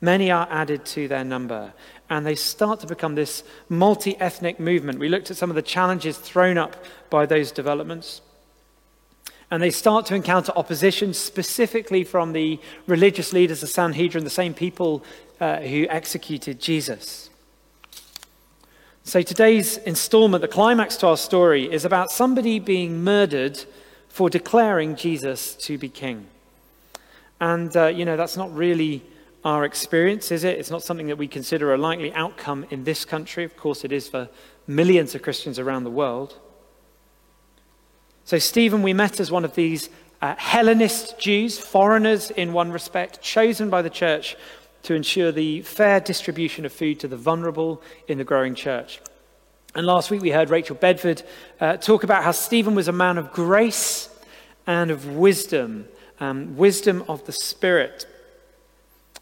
many 0.00 0.30
are 0.30 0.46
added 0.48 0.84
to 0.86 1.08
their 1.08 1.24
number. 1.24 1.72
And 2.08 2.24
they 2.24 2.36
start 2.36 2.78
to 2.78 2.86
become 2.86 3.16
this 3.16 3.42
multi 3.68 4.16
ethnic 4.20 4.60
movement. 4.60 5.00
We 5.00 5.08
looked 5.08 5.32
at 5.32 5.36
some 5.36 5.50
of 5.50 5.56
the 5.56 5.62
challenges 5.62 6.16
thrown 6.16 6.56
up 6.56 6.76
by 7.10 7.26
those 7.26 7.50
developments. 7.50 8.20
And 9.50 9.60
they 9.60 9.72
start 9.72 10.06
to 10.06 10.14
encounter 10.14 10.52
opposition 10.54 11.12
specifically 11.12 12.04
from 12.04 12.34
the 12.34 12.60
religious 12.86 13.32
leaders, 13.32 13.60
the 13.60 13.66
Sanhedrin, 13.66 14.22
the 14.22 14.30
same 14.30 14.54
people 14.54 15.02
uh, 15.40 15.56
who 15.62 15.84
executed 15.90 16.60
Jesus. 16.60 17.28
So 19.08 19.22
today's 19.22 19.78
installment, 19.78 20.42
the 20.42 20.48
climax 20.48 20.98
to 20.98 21.06
our 21.06 21.16
story, 21.16 21.72
is 21.72 21.86
about 21.86 22.12
somebody 22.12 22.58
being 22.58 23.02
murdered 23.02 23.64
for 24.10 24.28
declaring 24.28 24.96
Jesus 24.96 25.54
to 25.54 25.78
be 25.78 25.88
king. 25.88 26.26
And, 27.40 27.74
uh, 27.74 27.86
you 27.86 28.04
know, 28.04 28.18
that's 28.18 28.36
not 28.36 28.54
really 28.54 29.02
our 29.46 29.64
experience, 29.64 30.30
is 30.30 30.44
it? 30.44 30.58
It's 30.58 30.70
not 30.70 30.82
something 30.82 31.06
that 31.06 31.16
we 31.16 31.26
consider 31.26 31.72
a 31.72 31.78
likely 31.78 32.12
outcome 32.12 32.66
in 32.68 32.84
this 32.84 33.06
country. 33.06 33.44
Of 33.44 33.56
course, 33.56 33.82
it 33.82 33.92
is 33.92 34.10
for 34.10 34.28
millions 34.66 35.14
of 35.14 35.22
Christians 35.22 35.58
around 35.58 35.84
the 35.84 35.90
world. 35.90 36.38
So, 38.26 38.38
Stephen, 38.38 38.82
we 38.82 38.92
met 38.92 39.20
as 39.20 39.30
one 39.30 39.46
of 39.46 39.54
these 39.54 39.88
uh, 40.20 40.34
Hellenist 40.36 41.18
Jews, 41.18 41.58
foreigners 41.58 42.30
in 42.30 42.52
one 42.52 42.72
respect, 42.72 43.22
chosen 43.22 43.70
by 43.70 43.80
the 43.80 43.88
church 43.88 44.36
to 44.88 44.94
ensure 44.94 45.30
the 45.30 45.60
fair 45.60 46.00
distribution 46.00 46.64
of 46.64 46.72
food 46.72 46.98
to 46.98 47.06
the 47.06 47.16
vulnerable 47.16 47.82
in 48.06 48.16
the 48.16 48.24
growing 48.24 48.54
church. 48.54 49.02
And 49.74 49.86
last 49.86 50.10
week 50.10 50.22
we 50.22 50.30
heard 50.30 50.48
Rachel 50.48 50.76
Bedford 50.76 51.22
uh, 51.60 51.76
talk 51.76 52.04
about 52.04 52.24
how 52.24 52.30
Stephen 52.30 52.74
was 52.74 52.88
a 52.88 52.92
man 52.92 53.18
of 53.18 53.30
grace 53.30 54.08
and 54.66 54.90
of 54.90 55.04
wisdom, 55.04 55.86
um, 56.20 56.56
wisdom 56.56 57.04
of 57.06 57.26
the 57.26 57.32
Spirit. 57.32 58.06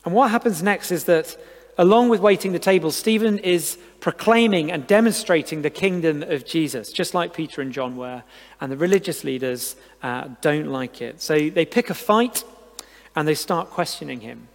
And 0.05 0.15
what 0.15 0.31
happens 0.31 0.63
next 0.63 0.93
is 0.93 1.03
that 1.07 1.37
along 1.77 2.11
with 2.11 2.21
waiting 2.21 2.53
the 2.53 2.61
table, 2.61 2.93
Stephen 2.93 3.41
is 3.41 3.77
proclaiming 3.99 4.71
and 4.71 4.87
demonstrating 4.87 5.63
the 5.63 5.71
kingdom 5.71 6.23
of 6.23 6.45
Jesus, 6.45 6.93
just 6.93 7.13
like 7.13 7.35
Peter 7.35 7.61
and 7.61 7.73
John 7.73 7.97
were. 7.97 8.23
And 8.61 8.71
the 8.71 8.77
religious 8.77 9.25
leaders 9.25 9.75
uh, 10.01 10.29
don't 10.43 10.69
like 10.69 11.03
it. 11.03 11.21
So 11.21 11.51
they 11.51 11.67
pick 11.67 11.91
a 11.91 11.95
fight 11.95 12.45
and 13.17 13.27
they 13.27 13.35
start 13.35 13.71
questioning 13.71 14.21
him. 14.21 14.47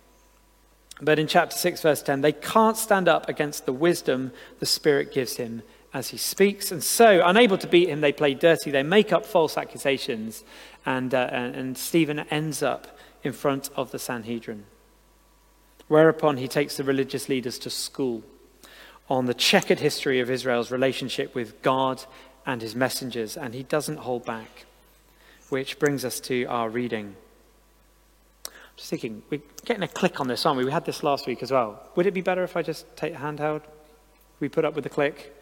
But 1.02 1.18
in 1.18 1.26
chapter 1.26 1.58
6, 1.58 1.82
verse 1.82 2.04
10, 2.04 2.22
they 2.22 2.32
can't 2.32 2.78
stand 2.78 3.08
up 3.08 3.28
against 3.28 3.66
the 3.66 3.74
wisdom 3.74 4.32
the 4.60 4.68
Spirit 4.68 5.12
gives 5.12 5.38
him 5.38 5.64
as 5.94 6.10
he 6.10 6.18
speaks. 6.18 6.72
And 6.72 6.84
so, 6.84 7.26
unable 7.26 7.58
to 7.58 7.68
beat 7.68 7.90
him, 7.90 8.02
they 8.02 8.14
play 8.14 8.36
dirty. 8.36 8.70
They 8.70 8.84
make 8.84 9.12
up 9.12 9.26
false 9.26 9.58
accusations. 9.58 10.44
And, 10.86 11.14
uh, 11.14 11.30
and, 11.32 11.56
and 11.56 11.78
Stephen 11.78 12.20
ends 12.20 12.62
up 12.62 12.98
in 13.24 13.34
front 13.34 13.70
of 13.76 13.92
the 13.92 14.00
Sanhedrin. 14.00 14.66
Whereupon 15.88 16.38
he 16.38 16.48
takes 16.48 16.78
the 16.78 16.84
religious 16.84 17.28
leaders 17.28 17.58
to 17.60 17.70
school 17.70 18.24
on 19.10 19.26
the 19.26 19.34
checkered 19.34 19.80
history 19.80 20.20
of 20.20 20.30
Israel's 20.30 20.72
relationship 20.72 21.36
with 21.36 21.62
God 21.62 22.04
and 22.46 22.62
his 22.62 22.76
messengers. 22.76 23.36
And 23.36 23.54
he 23.54 23.64
doesn't 23.64 23.98
hold 23.98 24.24
back. 24.24 24.66
Which 25.50 25.80
brings 25.80 26.06
us 26.06 26.20
to 26.22 26.46
our 26.46 26.70
reading 26.70 27.16
just 28.76 28.90
thinking, 28.90 29.22
we're 29.30 29.42
getting 29.66 29.84
a 29.84 29.88
click 29.88 30.20
on 30.20 30.28
this, 30.28 30.46
aren't 30.46 30.58
we? 30.58 30.66
We 30.66 30.72
had 30.72 30.86
this 30.86 31.04
last 31.04 31.28
week 31.28 31.44
as 31.44 31.52
well. 31.52 31.90
Would 31.96 32.06
it 32.06 32.14
be 32.14 32.22
better 32.22 32.44
if 32.44 32.58
I 32.58 32.62
just 32.62 32.96
take 32.96 33.14
a 33.14 33.18
handheld? 33.18 33.62
We 34.40 34.50
put 34.50 34.66
up 34.66 34.74
with 34.74 34.84
the 34.84 34.90
click? 34.90 35.36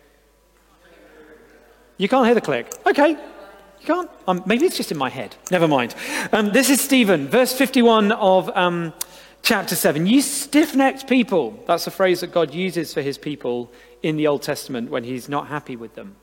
You 1.98 2.08
can't 2.08 2.26
hear 2.26 2.36
the 2.36 2.42
click. 2.42 2.72
Okay. 2.86 3.10
You 3.12 3.86
can't? 3.86 4.10
Um, 4.28 4.44
maybe 4.46 4.66
it's 4.66 4.78
just 4.78 4.92
in 4.92 4.98
my 4.98 5.10
head. 5.10 5.36
Never 5.52 5.68
mind. 5.68 5.96
Um, 6.32 6.52
this 6.52 6.70
is 6.70 6.82
Stephen, 6.82 7.28
verse 7.28 7.54
51 7.54 8.12
of 8.14 8.50
um, 8.56 8.94
chapter 9.42 9.76
7. 9.76 10.06
You 10.06 10.22
stiff 10.22 10.76
necked 10.76 11.08
people. 11.08 11.62
That's 11.68 11.88
a 11.88 11.92
phrase 11.92 12.22
that 12.22 12.32
God 12.32 12.54
uses 12.54 12.94
for 12.94 13.02
his 13.02 13.18
people 13.18 13.72
in 14.02 14.18
the 14.18 14.28
Old 14.28 14.42
Testament 14.42 14.90
when 14.90 15.04
he's 15.04 15.30
not 15.30 15.48
happy 15.48 15.76
with 15.76 15.96
them. 15.96 16.16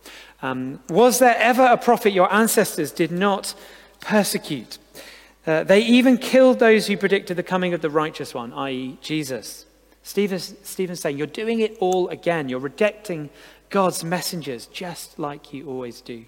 Um, 0.42 0.80
was 0.88 1.18
there 1.18 1.36
ever 1.38 1.64
a 1.64 1.76
prophet 1.76 2.12
your 2.12 2.32
ancestors 2.32 2.90
did 2.92 3.10
not 3.10 3.54
persecute? 4.00 4.78
Uh, 5.46 5.62
they 5.62 5.80
even 5.80 6.18
killed 6.18 6.58
those 6.58 6.86
who 6.86 6.96
predicted 6.96 7.36
the 7.36 7.42
coming 7.42 7.72
of 7.72 7.80
the 7.80 7.90
righteous 7.90 8.34
one, 8.34 8.52
i.e., 8.52 8.98
Jesus. 9.00 9.64
Stephen's, 10.02 10.54
Stephen's 10.62 11.00
saying, 11.00 11.18
You're 11.18 11.26
doing 11.26 11.60
it 11.60 11.76
all 11.78 12.08
again. 12.08 12.48
You're 12.48 12.58
rejecting 12.58 13.30
God's 13.70 14.02
messengers 14.02 14.66
just 14.66 15.18
like 15.18 15.52
you 15.52 15.68
always 15.68 16.00
do. 16.00 16.24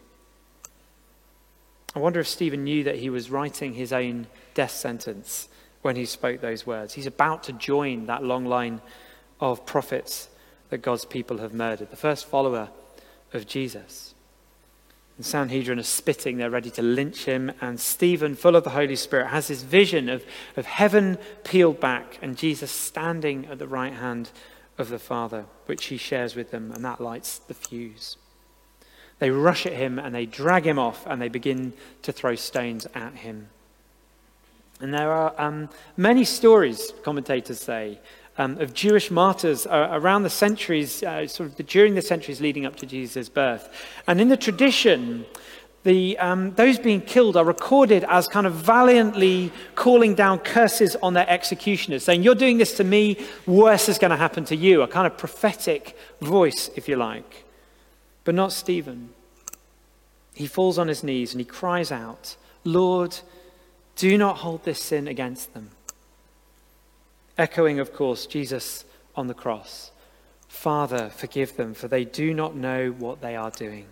I 1.95 2.01
wonder 2.01 2.21
if 2.21 2.29
Stephen 2.29 2.65
knew 2.65 2.85
that 2.85 2.97
he 2.97 3.11
was 3.11 3.31
writing 3.31 3.75
his 3.75 3.93
own 3.93 4.27
death 4.55 4.71
sentence 4.71 5.49
when 5.83 5.97
he 5.97 6.05
spoke 6.05 6.41
those 6.41 6.67
words. 6.67 6.95
He's 6.95 7.07
about 7.07 7.43
to 7.45 7.53
join 7.53 8.07
that 8.07 8.23
long 8.23 8.45
line 8.45 8.81
of 9.41 9.65
prophets 9.67 10.29
that 10.71 10.79
God's 10.79 11.05
people 11.05 11.39
have 11.39 11.55
murdered, 11.55 11.91
the 11.91 11.97
first 11.97 12.27
follower 12.27 12.69
of 13.33 13.47
Jesus. 13.47 14.08
The 15.19 15.25
Sanhedrin 15.25 15.81
are 15.81 15.85
spitting, 15.85 16.39
they're 16.39 16.49
ready 16.49 16.71
to 16.71 16.83
lynch 16.83 17.25
him. 17.25 17.51
And 17.61 17.79
Stephen, 17.81 18.37
full 18.37 18.55
of 18.55 18.63
the 18.63 18.71
Holy 18.71 18.95
Spirit, 18.97 19.29
has 19.29 19.49
this 19.49 19.63
vision 19.63 20.09
of, 20.09 20.25
of 20.57 20.65
heaven 20.65 21.19
peeled 21.43 21.81
back 21.81 22.19
and 22.23 22.37
Jesus 22.37 22.71
standing 22.71 23.47
at 23.47 23.59
the 23.59 23.67
right 23.67 23.95
hand 23.95 24.31
of 24.79 24.91
the 24.91 24.99
Father, 24.99 25.47
which 25.67 25.87
he 25.87 25.97
shares 25.97 26.37
with 26.37 26.53
them, 26.53 26.71
and 26.71 26.85
that 26.85 27.01
lights 27.01 27.39
the 27.41 27.55
fuse. 27.55 28.17
They 29.19 29.31
rush 29.31 29.67
at 29.67 29.73
him 29.73 29.99
and 29.99 30.15
they 30.15 30.27
drag 30.27 30.65
him 30.65 30.79
off 30.79 31.05
and 31.05 31.21
they 31.21 31.29
begin 31.29 31.73
to 32.03 32.13
throw 32.13 32.37
stones 32.37 32.87
at 32.95 33.15
him. 33.15 33.49
And 34.81 34.95
there 34.95 35.11
are 35.11 35.35
um, 35.39 35.69
many 35.97 36.25
stories, 36.25 36.93
commentators 37.03 37.59
say, 37.59 37.99
um, 38.39 38.59
of 38.61 38.73
Jewish 38.73 39.11
martyrs 39.11 39.67
uh, 39.67 39.89
around 39.91 40.23
the 40.23 40.31
centuries, 40.31 41.03
uh, 41.03 41.27
sort 41.27 41.51
of 41.51 41.57
the, 41.57 41.65
during 41.65 41.95
the 41.95 42.03
centuries 42.03 42.41
leading 42.41 42.65
up 42.65 42.77
to 42.77 42.87
Jesus' 42.87 43.29
birth. 43.29 43.69
And 44.07 44.21
in 44.21 44.29
the 44.29 44.37
tradition, 44.37 45.27
the, 45.83 46.17
um, 46.19 46.55
those 46.55 46.79
being 46.79 47.01
killed 47.01 47.37
are 47.37 47.45
recorded 47.45 48.05
as 48.09 48.29
kind 48.29 48.47
of 48.47 48.55
valiantly 48.55 49.53
calling 49.75 50.15
down 50.15 50.39
curses 50.39 50.97
on 51.03 51.15
their 51.15 51.29
executioners, 51.29 52.05
saying, 52.05 52.23
You're 52.23 52.35
doing 52.35 52.59
this 52.59 52.77
to 52.77 52.85
me, 52.85 53.19
worse 53.47 53.89
is 53.89 53.99
going 53.99 54.13
to 54.13 54.17
happen 54.17 54.45
to 54.47 54.57
you. 54.57 54.83
A 54.83 54.89
kind 54.89 55.07
of 55.07 55.19
prophetic 55.19 55.97
voice, 56.21 56.71
if 56.77 56.89
you 56.89 56.97
like. 56.97 57.45
But 58.25 58.35
not 58.35 58.53
Stephen. 58.53 59.11
He 60.35 60.47
falls 60.47 60.79
on 60.79 60.87
his 60.87 61.03
knees 61.03 61.33
and 61.33 61.41
he 61.41 61.45
cries 61.45 61.91
out, 61.91 62.37
Lord, 62.63 63.19
do 63.97 64.17
not 64.17 64.39
hold 64.39 64.63
this 64.65 64.81
sin 64.81 65.09
against 65.09 65.55
them. 65.55 65.71
Echoing, 67.39 67.79
of 67.79 67.95
course, 67.95 68.27
Jesus 68.27 68.85
on 69.15 69.29
the 69.29 69.35
cross 69.35 69.93
Father, 70.49 71.11
forgive 71.11 71.57
them, 71.57 71.75
for 71.75 71.89
they 71.89 72.05
do 72.05 72.33
not 72.33 72.57
know 72.57 72.89
what 72.91 73.21
they 73.21 73.37
are 73.37 73.51
doing. 73.51 73.87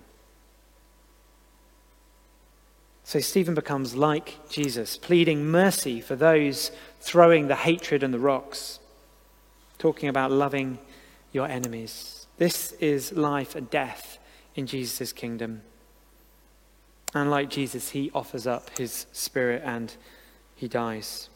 So 3.04 3.20
Stephen 3.20 3.54
becomes 3.54 3.94
like 3.94 4.48
Jesus, 4.48 4.96
pleading 4.96 5.46
mercy 5.46 6.00
for 6.00 6.16
those 6.16 6.72
throwing 7.00 7.46
the 7.46 7.54
hatred 7.54 8.02
and 8.02 8.12
the 8.12 8.18
rocks, 8.18 8.80
talking 9.78 10.08
about 10.08 10.32
loving 10.32 10.78
your 11.30 11.46
enemies. 11.46 12.26
This 12.38 12.72
is 12.72 13.12
life 13.12 13.54
and 13.54 13.70
death 13.70 14.18
in 14.56 14.66
Jesus' 14.66 15.12
kingdom. 15.12 15.62
And 17.14 17.30
like 17.30 17.48
Jesus, 17.48 17.90
he 17.90 18.10
offers 18.12 18.46
up 18.46 18.76
his 18.76 19.06
spirit 19.12 19.62
and 19.64 19.94
he 20.56 20.66
dies. 20.66 21.28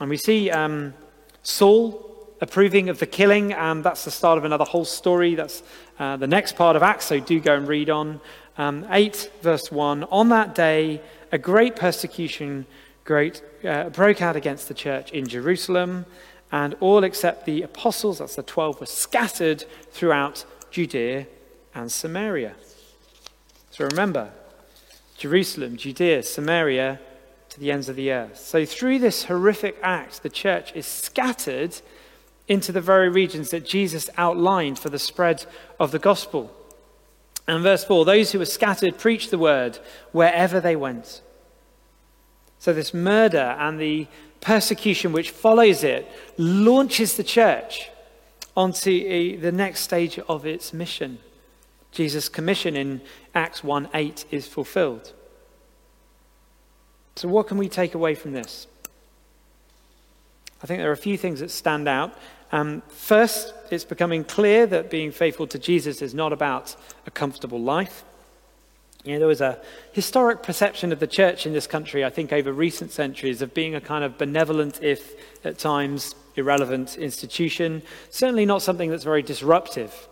And 0.00 0.10
we 0.10 0.16
see 0.16 0.50
um, 0.50 0.94
Saul 1.42 2.02
approving 2.40 2.88
of 2.88 2.98
the 2.98 3.06
killing. 3.06 3.52
and 3.52 3.82
that's 3.82 4.04
the 4.04 4.10
start 4.10 4.38
of 4.38 4.44
another 4.44 4.64
whole 4.64 4.84
story. 4.84 5.34
That's 5.34 5.62
uh, 5.98 6.16
the 6.16 6.26
next 6.26 6.56
part 6.56 6.76
of 6.76 6.82
Acts, 6.82 7.06
so 7.06 7.18
do 7.20 7.40
go 7.40 7.54
and 7.54 7.66
read 7.66 7.90
on. 7.90 8.20
Um, 8.58 8.86
8, 8.90 9.30
verse 9.42 9.70
1 9.70 10.04
On 10.04 10.28
that 10.30 10.54
day, 10.54 11.00
a 11.32 11.38
great 11.38 11.76
persecution 11.76 12.66
great, 13.06 13.40
uh, 13.64 13.88
broke 13.88 14.20
out 14.20 14.36
against 14.36 14.68
the 14.68 14.74
church 14.74 15.12
in 15.12 15.26
Jerusalem, 15.26 16.04
and 16.52 16.74
all 16.80 17.04
except 17.04 17.46
the 17.46 17.62
apostles, 17.62 18.18
that's 18.18 18.36
the 18.36 18.42
12, 18.42 18.80
were 18.80 18.86
scattered 18.86 19.64
throughout 19.92 20.44
Judea 20.70 21.26
and 21.74 21.90
Samaria. 21.90 22.54
So 23.70 23.84
remember, 23.84 24.32
Jerusalem, 25.16 25.76
Judea, 25.76 26.22
Samaria, 26.24 27.00
to 27.56 27.60
the 27.60 27.72
ends 27.72 27.88
of 27.88 27.96
the 27.96 28.12
earth. 28.12 28.38
So, 28.38 28.66
through 28.66 28.98
this 28.98 29.24
horrific 29.24 29.78
act, 29.82 30.22
the 30.22 30.28
church 30.28 30.74
is 30.74 30.84
scattered 30.84 31.80
into 32.48 32.70
the 32.70 32.82
very 32.82 33.08
regions 33.08 33.48
that 33.48 33.64
Jesus 33.64 34.10
outlined 34.18 34.78
for 34.78 34.90
the 34.90 34.98
spread 34.98 35.46
of 35.80 35.90
the 35.90 35.98
gospel. 35.98 36.54
And 37.48 37.62
verse 37.62 37.82
4 37.82 38.04
those 38.04 38.32
who 38.32 38.40
were 38.40 38.44
scattered 38.44 38.98
preached 38.98 39.30
the 39.30 39.38
word 39.38 39.78
wherever 40.12 40.60
they 40.60 40.76
went. 40.76 41.22
So, 42.58 42.74
this 42.74 42.92
murder 42.92 43.56
and 43.58 43.80
the 43.80 44.06
persecution 44.42 45.12
which 45.12 45.30
follows 45.30 45.82
it 45.82 46.06
launches 46.36 47.16
the 47.16 47.24
church 47.24 47.88
onto 48.54 48.90
a, 48.90 49.36
the 49.36 49.52
next 49.52 49.80
stage 49.80 50.18
of 50.28 50.44
its 50.44 50.74
mission. 50.74 51.20
Jesus' 51.90 52.28
commission 52.28 52.76
in 52.76 53.00
Acts 53.34 53.64
1 53.64 53.88
8 53.94 54.26
is 54.30 54.46
fulfilled. 54.46 55.14
So, 57.16 57.28
what 57.28 57.48
can 57.48 57.56
we 57.56 57.68
take 57.68 57.94
away 57.94 58.14
from 58.14 58.32
this? 58.32 58.66
I 60.62 60.66
think 60.66 60.80
there 60.80 60.90
are 60.90 60.92
a 60.92 60.96
few 60.96 61.16
things 61.16 61.40
that 61.40 61.50
stand 61.50 61.88
out. 61.88 62.14
Um, 62.52 62.82
first, 62.88 63.54
it's 63.70 63.84
becoming 63.84 64.22
clear 64.22 64.66
that 64.66 64.90
being 64.90 65.10
faithful 65.10 65.46
to 65.48 65.58
Jesus 65.58 66.02
is 66.02 66.14
not 66.14 66.32
about 66.32 66.76
a 67.06 67.10
comfortable 67.10 67.60
life. 67.60 68.04
You 69.02 69.14
know, 69.14 69.18
there 69.20 69.28
was 69.28 69.40
a 69.40 69.60
historic 69.92 70.42
perception 70.42 70.92
of 70.92 70.98
the 70.98 71.06
church 71.06 71.46
in 71.46 71.52
this 71.52 71.66
country, 71.66 72.04
I 72.04 72.10
think, 72.10 72.32
over 72.32 72.52
recent 72.52 72.90
centuries, 72.90 73.40
of 73.40 73.54
being 73.54 73.74
a 73.74 73.80
kind 73.80 74.04
of 74.04 74.18
benevolent, 74.18 74.82
if 74.82 75.14
at 75.44 75.58
times 75.58 76.14
irrelevant 76.34 76.98
institution. 76.98 77.82
Certainly 78.10 78.46
not 78.46 78.62
something 78.62 78.90
that's 78.90 79.04
very 79.04 79.22
disruptive. 79.22 80.08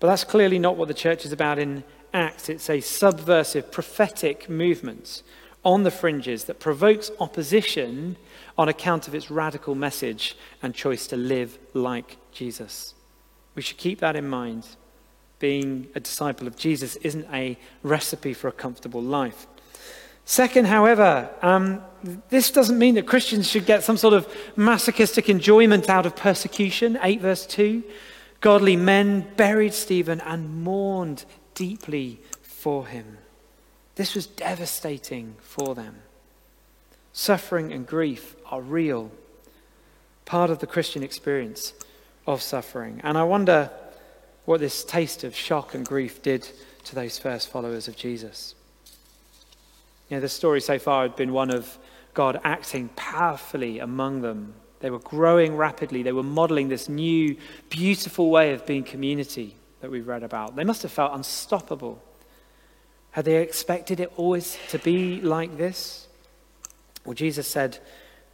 But 0.00 0.06
that's 0.06 0.24
clearly 0.24 0.58
not 0.58 0.76
what 0.76 0.88
the 0.88 0.94
church 0.94 1.24
is 1.24 1.32
about 1.32 1.58
in 1.58 1.84
Acts. 2.14 2.48
It's 2.48 2.70
a 2.70 2.80
subversive, 2.80 3.70
prophetic 3.70 4.48
movement 4.48 5.22
on 5.68 5.82
the 5.82 5.90
fringes 5.90 6.44
that 6.44 6.58
provokes 6.58 7.10
opposition 7.20 8.16
on 8.56 8.70
account 8.70 9.06
of 9.06 9.14
its 9.14 9.30
radical 9.30 9.74
message 9.74 10.34
and 10.62 10.74
choice 10.74 11.06
to 11.06 11.14
live 11.14 11.58
like 11.74 12.16
Jesus. 12.32 12.94
We 13.54 13.60
should 13.60 13.76
keep 13.76 14.00
that 14.00 14.16
in 14.16 14.26
mind. 14.26 14.66
Being 15.38 15.88
a 15.94 16.00
disciple 16.00 16.46
of 16.46 16.56
Jesus 16.56 16.96
isn't 16.96 17.26
a 17.30 17.58
recipe 17.82 18.32
for 18.32 18.48
a 18.48 18.52
comfortable 18.52 19.02
life. 19.02 19.46
Second, 20.24 20.68
however, 20.68 21.28
um, 21.42 21.82
this 22.30 22.50
doesn't 22.50 22.78
mean 22.78 22.94
that 22.94 23.06
Christians 23.06 23.46
should 23.46 23.66
get 23.66 23.84
some 23.84 23.98
sort 23.98 24.14
of 24.14 24.26
masochistic 24.56 25.28
enjoyment 25.28 25.90
out 25.90 26.06
of 26.06 26.16
persecution. 26.16 26.98
8 27.02 27.20
verse 27.20 27.44
2. 27.44 27.84
Godly 28.40 28.76
men 28.76 29.26
buried 29.36 29.74
Stephen 29.74 30.22
and 30.22 30.62
mourned 30.64 31.26
deeply 31.54 32.22
for 32.40 32.86
him. 32.86 33.18
This 33.98 34.14
was 34.14 34.28
devastating 34.28 35.34
for 35.40 35.74
them. 35.74 35.96
Suffering 37.12 37.72
and 37.72 37.84
grief 37.84 38.36
are 38.46 38.62
real. 38.62 39.10
part 40.24 40.50
of 40.50 40.58
the 40.58 40.66
Christian 40.66 41.02
experience 41.02 41.72
of 42.26 42.42
suffering. 42.42 43.00
And 43.02 43.16
I 43.16 43.24
wonder 43.24 43.70
what 44.44 44.60
this 44.60 44.84
taste 44.84 45.24
of 45.24 45.34
shock 45.34 45.74
and 45.74 45.86
grief 45.86 46.22
did 46.22 46.46
to 46.84 46.94
those 46.94 47.18
first 47.18 47.48
followers 47.48 47.88
of 47.88 47.96
Jesus. 47.96 48.54
You 50.08 50.18
know, 50.18 50.20
the 50.20 50.28
story 50.28 50.60
so 50.60 50.78
far 50.78 51.02
had 51.02 51.16
been 51.16 51.32
one 51.32 51.50
of 51.50 51.78
God 52.12 52.38
acting 52.44 52.90
powerfully 52.90 53.78
among 53.78 54.20
them. 54.20 54.52
They 54.80 54.90
were 54.90 54.98
growing 54.98 55.56
rapidly. 55.56 56.02
They 56.02 56.12
were 56.12 56.22
modeling 56.22 56.68
this 56.68 56.90
new, 56.90 57.36
beautiful 57.70 58.30
way 58.30 58.52
of 58.52 58.66
being 58.66 58.84
community 58.84 59.56
that 59.80 59.90
we've 59.90 60.06
read 60.06 60.22
about. 60.22 60.56
They 60.56 60.64
must 60.64 60.82
have 60.82 60.92
felt 60.92 61.14
unstoppable. 61.14 62.02
Had 63.18 63.24
they 63.24 63.42
expected 63.42 63.98
it 63.98 64.12
always 64.16 64.56
to 64.68 64.78
be 64.78 65.20
like 65.20 65.58
this? 65.58 66.06
Well, 67.04 67.14
Jesus 67.14 67.48
said 67.48 67.80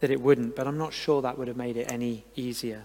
that 0.00 0.10
it 0.10 0.20
wouldn't, 0.20 0.56
but 0.56 0.66
I'm 0.66 0.76
not 0.76 0.92
sure 0.92 1.22
that 1.22 1.38
would 1.38 1.48
have 1.48 1.56
made 1.56 1.78
it 1.78 1.90
any 1.90 2.26
easier. 2.36 2.82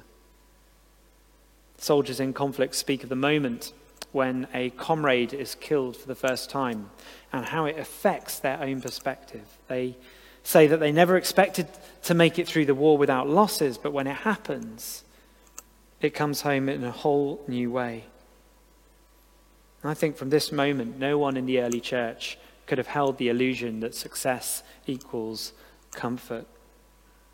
Soldiers 1.77 2.21
in 2.21 2.31
conflict 2.31 2.75
speak 2.75 3.03
of 3.03 3.09
the 3.09 3.17
moment 3.17 3.73
when 4.13 4.47
a 4.53 4.69
comrade 4.69 5.33
is 5.33 5.55
killed 5.55 5.97
for 5.97 6.07
the 6.07 6.15
first 6.15 6.49
time 6.49 6.89
and 7.33 7.43
how 7.43 7.65
it 7.65 7.77
affects 7.77 8.39
their 8.39 8.61
own 8.61 8.79
perspective. 8.79 9.43
They 9.67 9.97
say 10.41 10.67
that 10.67 10.79
they 10.79 10.93
never 10.93 11.17
expected 11.17 11.67
to 12.03 12.13
make 12.13 12.39
it 12.39 12.47
through 12.47 12.67
the 12.67 12.73
war 12.73 12.97
without 12.97 13.27
losses, 13.27 13.77
but 13.77 13.91
when 13.91 14.07
it 14.07 14.15
happens, 14.15 15.03
it 15.99 16.11
comes 16.11 16.43
home 16.43 16.69
in 16.69 16.81
a 16.85 16.91
whole 16.91 17.43
new 17.49 17.69
way. 17.69 18.05
And 19.81 19.91
I 19.91 19.93
think 19.93 20.17
from 20.17 20.29
this 20.29 20.51
moment, 20.51 20.99
no 20.99 21.17
one 21.17 21.37
in 21.37 21.45
the 21.45 21.61
early 21.61 21.79
church 21.79 22.37
could 22.65 22.77
have 22.77 22.87
held 22.87 23.17
the 23.17 23.29
illusion 23.29 23.79
that 23.79 23.95
success 23.95 24.63
equals 24.85 25.53
comfort. 25.91 26.45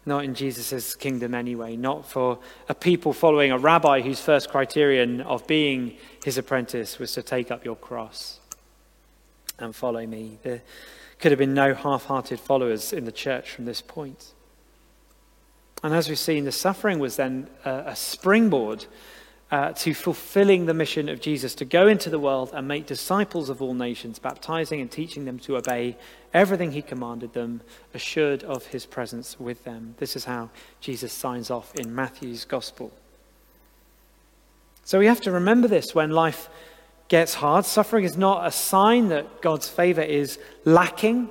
Not 0.05 0.23
in 0.23 0.35
Jesus' 0.35 0.95
kingdom, 0.95 1.33
anyway. 1.33 1.75
Not 1.75 2.07
for 2.07 2.39
a 2.69 2.75
people 2.75 3.11
following 3.11 3.51
a 3.51 3.57
rabbi 3.57 4.01
whose 4.01 4.21
first 4.21 4.49
criterion 4.49 5.21
of 5.21 5.47
being 5.47 5.97
his 6.23 6.37
apprentice 6.37 6.99
was 6.99 7.13
to 7.13 7.23
take 7.23 7.49
up 7.49 7.65
your 7.65 7.75
cross 7.75 8.39
and 9.57 9.75
follow 9.75 10.05
me. 10.05 10.37
There 10.43 10.61
could 11.19 11.31
have 11.31 11.39
been 11.39 11.55
no 11.55 11.73
half 11.73 12.05
hearted 12.05 12.39
followers 12.39 12.93
in 12.93 13.05
the 13.05 13.11
church 13.11 13.51
from 13.51 13.65
this 13.65 13.81
point. 13.81 14.33
And 15.83 15.93
as 15.93 16.07
we've 16.07 16.19
seen, 16.19 16.45
the 16.45 16.51
suffering 16.51 16.99
was 16.99 17.15
then 17.15 17.47
a, 17.63 17.83
a 17.87 17.95
springboard 17.95 18.85
uh, 19.51 19.71
to 19.73 19.93
fulfilling 19.93 20.65
the 20.65 20.73
mission 20.73 21.07
of 21.07 21.21
Jesus 21.21 21.53
to 21.55 21.65
go 21.65 21.87
into 21.87 22.09
the 22.09 22.19
world 22.19 22.51
and 22.53 22.67
make 22.67 22.87
disciples 22.87 23.49
of 23.49 23.61
all 23.61 23.73
nations, 23.73 24.17
baptizing 24.17 24.81
and 24.81 24.89
teaching 24.89 25.25
them 25.25 25.37
to 25.39 25.57
obey 25.57 25.95
everything 26.33 26.71
he 26.71 26.81
commanded 26.81 27.33
them, 27.33 27.61
assured 27.93 28.43
of 28.43 28.65
his 28.67 28.85
presence 28.85 29.39
with 29.39 29.63
them. 29.63 29.95
This 29.97 30.15
is 30.15 30.25
how 30.25 30.49
Jesus 30.81 31.13
signs 31.13 31.51
off 31.51 31.73
in 31.75 31.93
Matthew's 31.93 32.43
gospel. 32.43 32.91
So 34.83 34.99
we 34.99 35.05
have 35.05 35.21
to 35.21 35.31
remember 35.31 35.67
this 35.67 35.93
when 35.93 36.11
life 36.11 36.49
gets 37.07 37.35
hard. 37.35 37.65
Suffering 37.65 38.03
is 38.03 38.17
not 38.17 38.45
a 38.45 38.51
sign 38.51 39.09
that 39.09 39.41
God's 39.41 39.69
favor 39.69 40.01
is 40.01 40.39
lacking. 40.63 41.29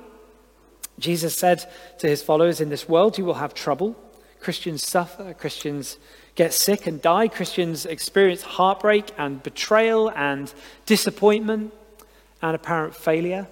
Jesus 0.99 1.35
said 1.35 1.63
to 1.99 2.07
his 2.07 2.23
followers, 2.23 2.61
In 2.61 2.69
this 2.69 2.87
world 2.87 3.17
you 3.17 3.25
will 3.25 3.35
have 3.35 3.53
trouble. 3.53 3.95
Christians 4.39 4.85
suffer, 4.85 5.33
Christians 5.33 5.97
get 6.35 6.53
sick 6.53 6.85
and 6.85 7.01
die. 7.01 7.27
Christians 7.27 7.85
experience 7.85 8.43
heartbreak 8.43 9.11
and 9.17 9.41
betrayal 9.41 10.11
and 10.11 10.53
disappointment 10.85 11.73
and 12.41 12.55
apparent 12.55 12.95
failure. 12.95 13.47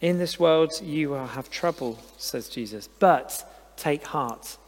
In 0.00 0.18
this 0.18 0.38
world 0.38 0.72
you 0.82 1.10
will 1.10 1.26
have 1.26 1.50
trouble, 1.50 1.98
says 2.18 2.48
Jesus, 2.48 2.88
but 2.98 3.48
take 3.76 4.04
heart. 4.04 4.58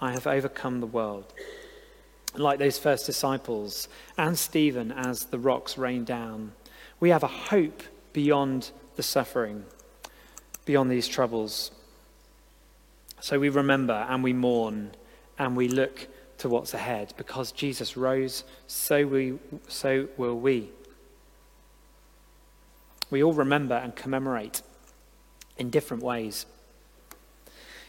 I 0.00 0.12
have 0.12 0.26
overcome 0.26 0.80
the 0.80 0.86
world. 0.86 1.32
Like 2.34 2.58
those 2.58 2.78
first 2.78 3.06
disciples 3.06 3.88
and 4.16 4.38
Stephen 4.38 4.92
as 4.92 5.26
the 5.26 5.38
rocks 5.38 5.76
rain 5.76 6.04
down, 6.04 6.52
we 7.00 7.10
have 7.10 7.22
a 7.22 7.28
hope 7.28 7.82
beyond 8.12 8.70
the 8.96 9.02
suffering, 9.02 9.64
beyond 10.64 10.90
these 10.90 11.08
troubles. 11.08 11.70
So 13.20 13.38
we 13.38 13.48
remember 13.48 14.06
and 14.08 14.22
we 14.22 14.32
mourn 14.32 14.92
and 15.38 15.56
we 15.56 15.68
look 15.68 16.08
to 16.38 16.48
what's 16.48 16.74
ahead 16.74 17.14
because 17.16 17.52
Jesus 17.52 17.96
rose, 17.96 18.44
so, 18.66 19.06
we, 19.06 19.38
so 19.66 20.08
will 20.16 20.38
we. 20.38 20.70
We 23.10 23.22
all 23.22 23.32
remember 23.32 23.74
and 23.74 23.94
commemorate 23.94 24.62
in 25.56 25.70
different 25.70 26.02
ways. 26.02 26.46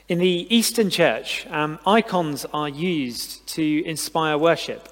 In 0.08 0.18
the 0.18 0.48
Eastern 0.56 0.90
Church, 0.90 1.46
um, 1.48 1.78
icons 1.86 2.46
are 2.52 2.70
used 2.70 3.46
to 3.50 3.86
inspire 3.86 4.38
worship. 4.38 4.88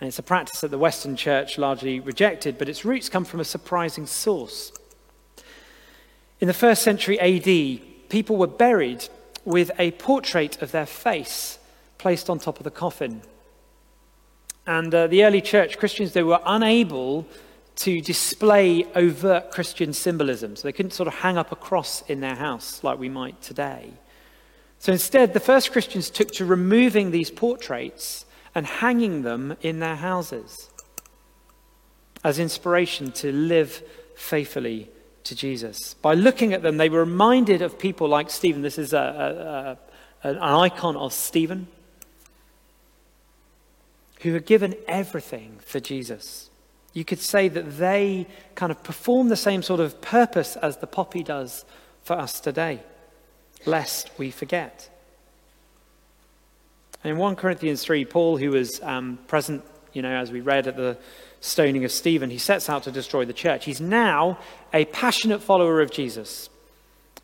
And 0.00 0.06
it's 0.06 0.18
a 0.18 0.22
practice 0.22 0.60
that 0.60 0.70
the 0.70 0.78
Western 0.78 1.16
Church 1.16 1.58
largely 1.58 1.98
rejected, 1.98 2.56
but 2.56 2.68
its 2.68 2.84
roots 2.84 3.08
come 3.08 3.24
from 3.24 3.40
a 3.40 3.44
surprising 3.44 4.06
source. 4.06 4.72
In 6.40 6.46
the 6.46 6.54
first 6.54 6.82
century 6.82 7.18
AD, 7.18 7.89
people 8.10 8.36
were 8.36 8.46
buried 8.46 9.08
with 9.44 9.70
a 9.78 9.92
portrait 9.92 10.60
of 10.60 10.72
their 10.72 10.86
face 10.86 11.58
placed 11.98 12.28
on 12.28 12.38
top 12.38 12.58
of 12.58 12.64
the 12.64 12.70
coffin. 12.70 13.22
And 14.66 14.94
uh, 14.94 15.06
the 15.06 15.24
early 15.24 15.40
church 15.40 15.78
Christians, 15.78 16.12
they 16.12 16.22
were 16.22 16.40
unable 16.44 17.26
to 17.76 18.00
display 18.00 18.84
overt 18.94 19.50
Christian 19.50 19.92
symbolism. 19.92 20.56
So 20.56 20.68
they 20.68 20.72
couldn't 20.72 20.92
sort 20.92 21.06
of 21.06 21.14
hang 21.14 21.38
up 21.38 21.50
a 21.50 21.56
cross 21.56 22.02
in 22.02 22.20
their 22.20 22.34
house 22.34 22.84
like 22.84 22.98
we 22.98 23.08
might 23.08 23.40
today. 23.40 23.92
So 24.78 24.92
instead, 24.92 25.32
the 25.32 25.40
first 25.40 25.72
Christians 25.72 26.10
took 26.10 26.30
to 26.32 26.44
removing 26.44 27.10
these 27.10 27.30
portraits 27.30 28.26
and 28.54 28.66
hanging 28.66 29.22
them 29.22 29.56
in 29.62 29.78
their 29.78 29.96
houses 29.96 30.70
as 32.22 32.38
inspiration 32.38 33.12
to 33.12 33.32
live 33.32 33.82
faithfully 34.14 34.90
to 35.30 35.36
Jesus. 35.36 35.94
By 35.94 36.14
looking 36.14 36.52
at 36.52 36.62
them, 36.62 36.76
they 36.76 36.88
were 36.88 37.04
reminded 37.04 37.62
of 37.62 37.78
people 37.78 38.08
like 38.08 38.30
Stephen. 38.30 38.62
This 38.62 38.78
is 38.78 38.92
a, 38.92 39.78
a, 40.24 40.28
a, 40.28 40.32
an 40.32 40.38
icon 40.38 40.96
of 40.96 41.12
Stephen, 41.12 41.68
who 44.22 44.32
had 44.34 44.44
given 44.44 44.74
everything 44.88 45.60
for 45.64 45.78
Jesus. 45.78 46.50
You 46.94 47.04
could 47.04 47.20
say 47.20 47.46
that 47.46 47.78
they 47.78 48.26
kind 48.56 48.72
of 48.72 48.82
perform 48.82 49.28
the 49.28 49.36
same 49.36 49.62
sort 49.62 49.78
of 49.78 50.00
purpose 50.00 50.56
as 50.56 50.78
the 50.78 50.88
poppy 50.88 51.22
does 51.22 51.64
for 52.02 52.14
us 52.14 52.40
today, 52.40 52.80
lest 53.66 54.10
we 54.18 54.32
forget. 54.32 54.90
In 57.04 57.18
1 57.18 57.36
Corinthians 57.36 57.84
3, 57.84 58.04
Paul, 58.04 58.36
who 58.36 58.50
was 58.50 58.80
um, 58.82 59.20
present, 59.28 59.62
you 59.92 60.02
know, 60.02 60.10
as 60.10 60.32
we 60.32 60.40
read 60.40 60.66
at 60.66 60.76
the 60.76 60.98
stoning 61.40 61.84
of 61.84 61.90
Stephen, 61.90 62.30
he 62.30 62.38
sets 62.38 62.68
out 62.68 62.84
to 62.84 62.92
destroy 62.92 63.24
the 63.24 63.32
church. 63.32 63.64
He's 63.64 63.80
now 63.80 64.38
a 64.72 64.84
passionate 64.86 65.42
follower 65.42 65.80
of 65.80 65.90
Jesus. 65.90 66.48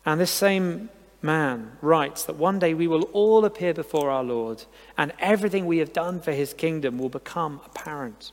And 0.05 0.19
this 0.19 0.31
same 0.31 0.89
man 1.21 1.71
writes 1.81 2.23
that 2.23 2.35
one 2.35 2.59
day 2.59 2.73
we 2.73 2.87
will 2.87 3.03
all 3.13 3.45
appear 3.45 3.73
before 3.73 4.09
our 4.09 4.23
Lord, 4.23 4.63
and 4.97 5.13
everything 5.19 5.65
we 5.65 5.77
have 5.79 5.93
done 5.93 6.19
for 6.19 6.31
his 6.31 6.53
kingdom 6.53 6.97
will 6.97 7.09
become 7.09 7.61
apparent. 7.65 8.31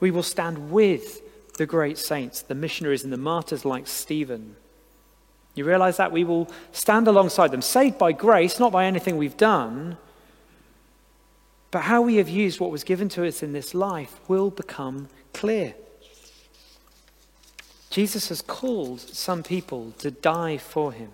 We 0.00 0.10
will 0.10 0.22
stand 0.22 0.70
with 0.70 1.22
the 1.58 1.66
great 1.66 1.98
saints, 1.98 2.42
the 2.42 2.54
missionaries, 2.54 3.04
and 3.04 3.12
the 3.12 3.16
martyrs 3.16 3.64
like 3.64 3.86
Stephen. 3.86 4.56
You 5.54 5.64
realize 5.64 5.98
that? 5.98 6.12
We 6.12 6.24
will 6.24 6.50
stand 6.72 7.06
alongside 7.06 7.50
them, 7.50 7.62
saved 7.62 7.98
by 7.98 8.12
grace, 8.12 8.58
not 8.58 8.72
by 8.72 8.86
anything 8.86 9.16
we've 9.16 9.36
done 9.36 9.98
but 11.72 11.84
how 11.84 12.02
we 12.02 12.16
have 12.16 12.28
used 12.28 12.60
what 12.60 12.70
was 12.70 12.84
given 12.84 13.08
to 13.08 13.26
us 13.26 13.42
in 13.42 13.54
this 13.54 13.74
life 13.74 14.20
will 14.28 14.50
become 14.50 15.08
clear. 15.32 15.74
Jesus 17.88 18.28
has 18.28 18.42
called 18.42 19.00
some 19.00 19.42
people 19.42 19.92
to 19.98 20.10
die 20.10 20.58
for 20.58 20.92
him, 20.92 21.10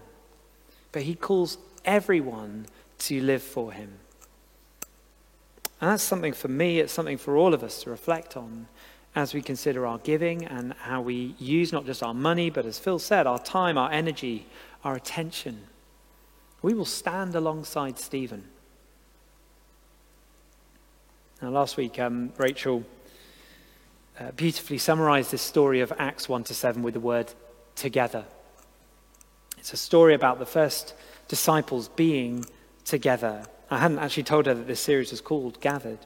but 0.90 1.02
he 1.02 1.14
calls 1.14 1.58
everyone 1.84 2.66
to 2.98 3.20
live 3.20 3.42
for 3.42 3.70
him. 3.72 3.92
And 5.80 5.92
that's 5.92 6.02
something 6.02 6.32
for 6.32 6.48
me, 6.48 6.80
it's 6.80 6.92
something 6.92 7.18
for 7.18 7.36
all 7.36 7.54
of 7.54 7.62
us 7.62 7.84
to 7.84 7.90
reflect 7.90 8.36
on 8.36 8.66
as 9.14 9.34
we 9.34 9.40
consider 9.40 9.86
our 9.86 9.98
giving 9.98 10.44
and 10.44 10.72
how 10.72 11.00
we 11.00 11.36
use 11.38 11.72
not 11.72 11.86
just 11.86 12.02
our 12.02 12.14
money, 12.14 12.50
but 12.50 12.66
as 12.66 12.80
Phil 12.80 12.98
said, 12.98 13.28
our 13.28 13.38
time, 13.38 13.78
our 13.78 13.92
energy, 13.92 14.46
our 14.82 14.96
attention. 14.96 15.66
We 16.62 16.74
will 16.74 16.84
stand 16.84 17.36
alongside 17.36 18.00
Stephen 18.00 18.48
now, 21.40 21.50
last 21.50 21.76
week, 21.76 22.00
um, 22.00 22.32
Rachel 22.36 22.84
uh, 24.18 24.32
beautifully 24.32 24.78
summarized 24.78 25.30
this 25.30 25.40
story 25.42 25.80
of 25.80 25.92
Acts 25.96 26.28
1 26.28 26.42
to 26.44 26.54
7 26.54 26.82
with 26.82 26.94
the 26.94 27.00
word 27.00 27.32
together. 27.76 28.24
It's 29.56 29.72
a 29.72 29.76
story 29.76 30.14
about 30.14 30.40
the 30.40 30.46
first 30.46 30.94
disciples 31.28 31.88
being 31.90 32.44
together. 32.84 33.46
I 33.70 33.78
hadn't 33.78 34.00
actually 34.00 34.24
told 34.24 34.46
her 34.46 34.54
that 34.54 34.66
this 34.66 34.80
series 34.80 35.12
was 35.12 35.20
called 35.20 35.60
Gathered. 35.60 36.00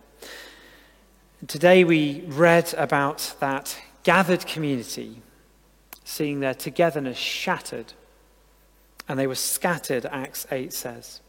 Today 1.47 1.83
we 1.83 2.25
read 2.27 2.75
about 2.75 3.35
that 3.41 3.81
gathered 4.03 4.47
community, 4.47 5.23
seeing 6.05 6.41
their 6.41 6.55
togetherness 6.55 7.17
shattered 7.17 7.95
And 9.09 9.19
they 9.19 9.27
were 9.27 9.35
scattered, 9.35 10.05
Acts 10.07 10.47
8 10.51 10.75
says. 10.75 11.22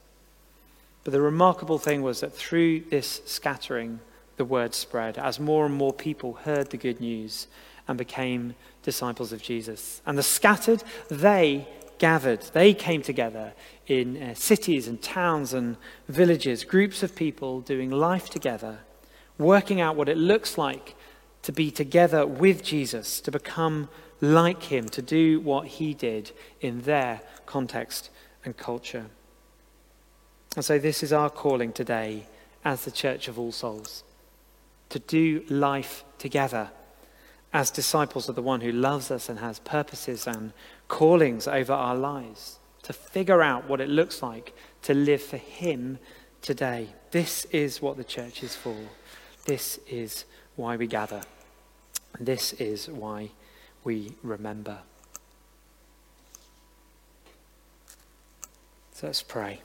But 1.04 1.12
the 1.12 1.22
remarkable 1.22 1.80
thing 1.80 2.02
was 2.02 2.22
that 2.22 2.34
through 2.34 2.82
this 2.82 3.22
scattering, 3.26 4.00
the 4.38 4.46
word 4.46 4.74
spread 4.74 5.18
as 5.18 5.40
more 5.40 5.66
and 5.66 5.76
more 5.76 5.94
people 5.94 6.34
heard 6.34 6.70
the 6.70 6.78
good 6.78 7.00
news 7.00 7.48
and 7.88 7.98
became 7.98 8.56
disciples 8.82 9.34
of 9.34 9.42
Jesus. 9.42 10.02
And 10.06 10.18
the 10.18 10.24
scattered, 10.24 10.84
they 11.10 11.68
gathered, 11.98 12.42
they 12.54 12.74
came 12.74 13.02
together 13.02 13.54
in 13.88 14.22
uh, 14.22 14.34
cities 14.34 14.88
and 14.88 15.02
towns 15.02 15.54
and 15.54 15.78
villages, 16.08 16.64
groups 16.64 17.04
of 17.04 17.16
people 17.16 17.62
doing 17.62 17.92
life 17.92 18.30
together, 18.30 18.80
working 19.38 19.82
out 19.82 19.96
what 19.96 20.10
it 20.10 20.18
looks 20.18 20.58
like 20.58 20.96
to 21.44 21.52
be 21.52 21.70
together 21.70 22.26
with 22.26 22.64
Jesus, 22.64 23.20
to 23.22 23.32
become 23.32 23.90
like 24.22 24.64
him, 24.64 24.88
to 24.90 25.02
do 25.02 25.42
what 25.42 25.68
he 25.68 25.94
did 25.94 26.32
in 26.62 26.82
their 26.82 27.22
context 27.46 28.10
and 28.46 28.56
culture. 28.56 29.08
And 30.56 30.64
so, 30.64 30.78
this 30.78 31.02
is 31.02 31.12
our 31.12 31.30
calling 31.30 31.74
today 31.74 32.28
as 32.64 32.86
the 32.86 32.92
Church 32.92 33.28
of 33.28 33.40
All 33.40 33.52
Souls 33.52 34.04
to 34.90 35.00
do 35.00 35.44
life 35.50 36.04
together 36.20 36.70
as 37.52 37.72
disciples 37.72 38.30
of 38.30 38.36
the 38.36 38.42
one 38.42 38.62
who 38.62 38.72
loves 38.72 39.12
us 39.12 39.30
and 39.30 39.40
has 39.40 39.60
purposes 39.60 40.28
and 40.28 40.54
callings 40.88 41.48
over 41.48 41.74
our 41.74 41.96
lives, 41.96 42.60
to 42.84 42.94
figure 42.94 43.42
out 43.42 43.68
what 43.68 43.82
it 43.82 43.90
looks 43.90 44.22
like 44.22 44.54
to 44.82 44.94
live 44.94 45.22
for 45.22 45.38
Him 45.38 45.98
today. 46.42 46.88
This 47.12 47.46
is 47.46 47.82
what 47.82 47.98
the 47.98 48.04
church 48.04 48.44
is 48.44 48.56
for. 48.56 48.76
This 49.46 49.80
is 49.88 50.26
why 50.56 50.76
we 50.76 50.88
gather. 50.88 51.22
This 52.20 52.54
is 52.54 52.90
why 52.90 53.32
we 53.84 54.14
remember. 54.22 54.80
So 58.94 59.08
let's 59.08 59.24
pray. 59.24 59.62